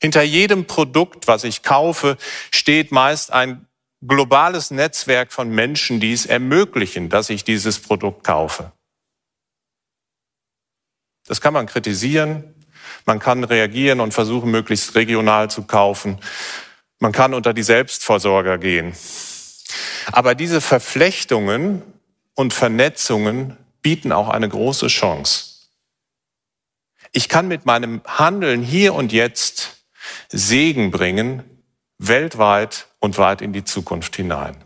Hinter 0.00 0.22
jedem 0.22 0.66
Produkt, 0.66 1.26
was 1.26 1.42
ich 1.42 1.64
kaufe, 1.64 2.16
steht 2.52 2.92
meist 2.92 3.32
ein 3.32 3.66
globales 4.06 4.70
Netzwerk 4.70 5.32
von 5.32 5.50
Menschen, 5.50 6.00
die 6.00 6.12
es 6.12 6.26
ermöglichen, 6.26 7.08
dass 7.08 7.30
ich 7.30 7.44
dieses 7.44 7.78
Produkt 7.78 8.24
kaufe. 8.24 8.72
Das 11.26 11.40
kann 11.40 11.54
man 11.54 11.66
kritisieren, 11.66 12.54
man 13.06 13.20
kann 13.20 13.44
reagieren 13.44 14.00
und 14.00 14.12
versuchen, 14.12 14.50
möglichst 14.50 14.94
regional 14.94 15.50
zu 15.50 15.62
kaufen. 15.64 16.18
Man 16.98 17.12
kann 17.12 17.34
unter 17.34 17.54
die 17.54 17.62
Selbstversorger 17.62 18.58
gehen. 18.58 18.94
Aber 20.10 20.34
diese 20.34 20.60
Verflechtungen 20.60 21.82
und 22.34 22.52
Vernetzungen 22.52 23.56
bieten 23.82 24.12
auch 24.12 24.28
eine 24.28 24.48
große 24.48 24.88
Chance. 24.88 25.68
Ich 27.12 27.28
kann 27.28 27.46
mit 27.48 27.66
meinem 27.66 28.02
Handeln 28.06 28.62
hier 28.62 28.94
und 28.94 29.12
jetzt 29.12 29.84
Segen 30.28 30.90
bringen, 30.90 31.42
weltweit 31.98 32.86
und 33.02 33.18
weit 33.18 33.42
in 33.42 33.52
die 33.52 33.64
Zukunft 33.64 34.16
hinein. 34.16 34.56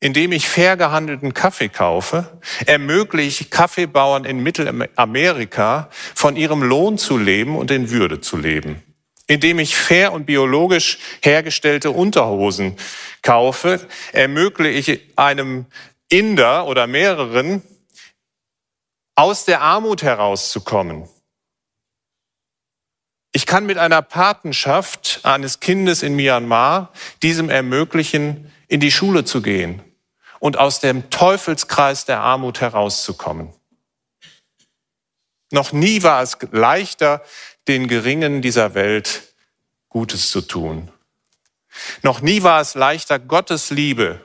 Indem 0.00 0.32
ich 0.32 0.48
fair 0.48 0.76
gehandelten 0.76 1.34
Kaffee 1.34 1.68
kaufe, 1.68 2.40
ermögliche 2.66 3.44
ich 3.44 3.50
Kaffeebauern 3.50 4.24
in 4.24 4.42
Mittelamerika 4.42 5.90
von 6.14 6.36
ihrem 6.36 6.62
Lohn 6.62 6.98
zu 6.98 7.18
leben 7.18 7.56
und 7.56 7.70
in 7.70 7.90
Würde 7.90 8.20
zu 8.20 8.36
leben. 8.36 8.82
Indem 9.26 9.58
ich 9.58 9.76
fair 9.76 10.12
und 10.12 10.26
biologisch 10.26 10.98
hergestellte 11.22 11.90
Unterhosen 11.90 12.76
kaufe, 13.22 13.86
ermögliche 14.12 14.92
ich 14.92 15.18
einem 15.18 15.66
Inder 16.08 16.66
oder 16.66 16.86
mehreren 16.86 17.62
aus 19.14 19.44
der 19.44 19.60
Armut 19.60 20.02
herauszukommen. 20.02 21.08
Ich 23.32 23.46
kann 23.46 23.64
mit 23.64 23.78
einer 23.78 24.02
Patenschaft 24.02 25.20
eines 25.22 25.60
Kindes 25.60 26.02
in 26.02 26.16
Myanmar 26.16 26.92
diesem 27.22 27.48
ermöglichen, 27.48 28.50
in 28.66 28.80
die 28.80 28.90
Schule 28.90 29.24
zu 29.24 29.40
gehen 29.40 29.82
und 30.40 30.56
aus 30.58 30.80
dem 30.80 31.10
Teufelskreis 31.10 32.04
der 32.04 32.20
Armut 32.20 32.60
herauszukommen. 32.60 33.52
Noch 35.52 35.72
nie 35.72 36.02
war 36.02 36.22
es 36.22 36.38
leichter, 36.50 37.22
den 37.68 37.86
Geringen 37.86 38.42
dieser 38.42 38.74
Welt 38.74 39.34
Gutes 39.88 40.30
zu 40.30 40.40
tun. 40.40 40.90
Noch 42.02 42.20
nie 42.20 42.42
war 42.42 42.60
es 42.60 42.74
leichter, 42.74 43.18
Gottes 43.18 43.70
Liebe 43.70 44.24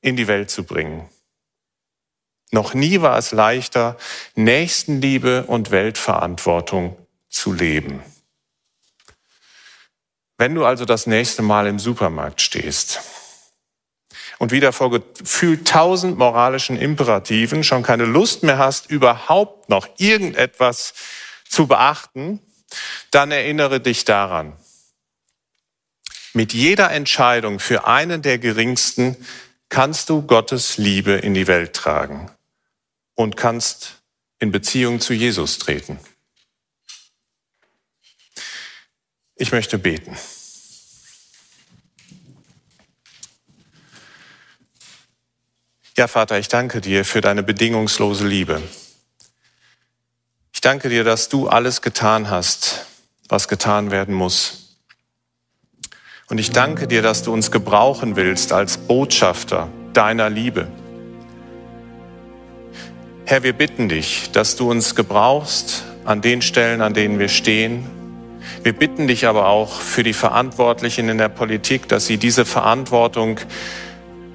in 0.00 0.16
die 0.16 0.28
Welt 0.28 0.50
zu 0.50 0.64
bringen. 0.64 1.08
Noch 2.50 2.74
nie 2.74 3.00
war 3.00 3.18
es 3.18 3.32
leichter, 3.32 3.96
Nächstenliebe 4.36 5.44
und 5.46 5.72
Weltverantwortung 5.72 7.03
zu 7.34 7.52
leben. 7.52 8.02
Wenn 10.38 10.54
du 10.54 10.64
also 10.64 10.84
das 10.84 11.06
nächste 11.06 11.42
Mal 11.42 11.66
im 11.66 11.78
Supermarkt 11.78 12.40
stehst 12.40 13.00
und 14.38 14.52
wieder 14.52 14.72
vor 14.72 14.90
gefühlt 14.90 15.68
tausend 15.68 16.18
moralischen 16.18 16.76
Imperativen 16.76 17.62
schon 17.62 17.82
keine 17.82 18.04
Lust 18.04 18.42
mehr 18.42 18.58
hast, 18.58 18.90
überhaupt 18.90 19.68
noch 19.68 19.88
irgendetwas 19.98 20.94
zu 21.48 21.66
beachten, 21.66 22.40
dann 23.10 23.30
erinnere 23.30 23.80
dich 23.80 24.04
daran. 24.04 24.56
Mit 26.32 26.52
jeder 26.52 26.90
Entscheidung 26.90 27.60
für 27.60 27.86
einen 27.86 28.22
der 28.22 28.38
Geringsten 28.38 29.16
kannst 29.68 30.08
du 30.08 30.22
Gottes 30.22 30.78
Liebe 30.78 31.12
in 31.12 31.34
die 31.34 31.46
Welt 31.46 31.74
tragen 31.74 32.30
und 33.14 33.36
kannst 33.36 34.02
in 34.40 34.50
Beziehung 34.50 35.00
zu 35.00 35.14
Jesus 35.14 35.58
treten. 35.58 35.98
Ich 39.36 39.50
möchte 39.52 39.78
beten. 39.78 40.16
Ja, 45.96 46.08
Vater, 46.08 46.38
ich 46.38 46.48
danke 46.48 46.80
dir 46.80 47.04
für 47.04 47.20
deine 47.20 47.42
bedingungslose 47.42 48.26
Liebe. 48.26 48.60
Ich 50.52 50.60
danke 50.60 50.88
dir, 50.88 51.04
dass 51.04 51.28
du 51.28 51.48
alles 51.48 51.82
getan 51.82 52.30
hast, 52.30 52.86
was 53.28 53.48
getan 53.48 53.90
werden 53.90 54.14
muss. 54.14 54.78
Und 56.28 56.38
ich 56.38 56.50
danke 56.50 56.88
dir, 56.88 57.02
dass 57.02 57.22
du 57.22 57.32
uns 57.32 57.50
gebrauchen 57.50 58.16
willst 58.16 58.52
als 58.52 58.78
Botschafter 58.78 59.68
deiner 59.92 60.30
Liebe. 60.30 60.68
Herr, 63.26 63.42
wir 63.42 63.52
bitten 63.52 63.88
dich, 63.88 64.30
dass 64.32 64.56
du 64.56 64.70
uns 64.70 64.94
gebrauchst 64.94 65.84
an 66.04 66.22
den 66.22 66.42
Stellen, 66.42 66.80
an 66.80 66.92
denen 66.92 67.18
wir 67.18 67.28
stehen, 67.28 67.88
wir 68.64 68.72
bitten 68.72 69.06
dich 69.06 69.26
aber 69.26 69.46
auch 69.46 69.80
für 69.80 70.02
die 70.02 70.14
Verantwortlichen 70.14 71.10
in 71.10 71.18
der 71.18 71.28
Politik, 71.28 71.86
dass 71.86 72.06
sie 72.06 72.16
diese 72.16 72.46
Verantwortung 72.46 73.38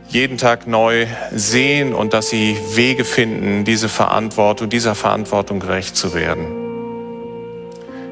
jeden 0.07 0.37
Tag 0.37 0.67
neu 0.67 1.07
sehen 1.31 1.95
und 1.95 2.13
dass 2.13 2.29
sie 2.29 2.55
Wege 2.73 3.05
finden, 3.05 3.65
diese 3.65 3.89
Verantwortung, 3.89 4.69
dieser 4.69 4.93
Verantwortung 4.93 5.59
gerecht 5.59 5.97
zu 5.97 6.13
werden. 6.13 6.45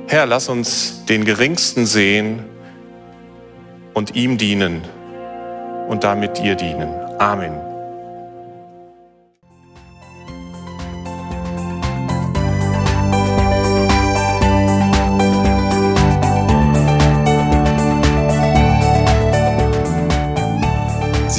Herr, 0.07 0.25
lass 0.25 0.49
uns 0.49 1.05
den 1.05 1.23
Geringsten 1.23 1.85
sehen 1.85 2.45
und 3.93 4.15
ihm 4.15 4.39
dienen 4.39 4.81
und 5.87 6.03
damit 6.03 6.39
dir 6.39 6.55
dienen. 6.55 6.89
Amen. 7.19 7.66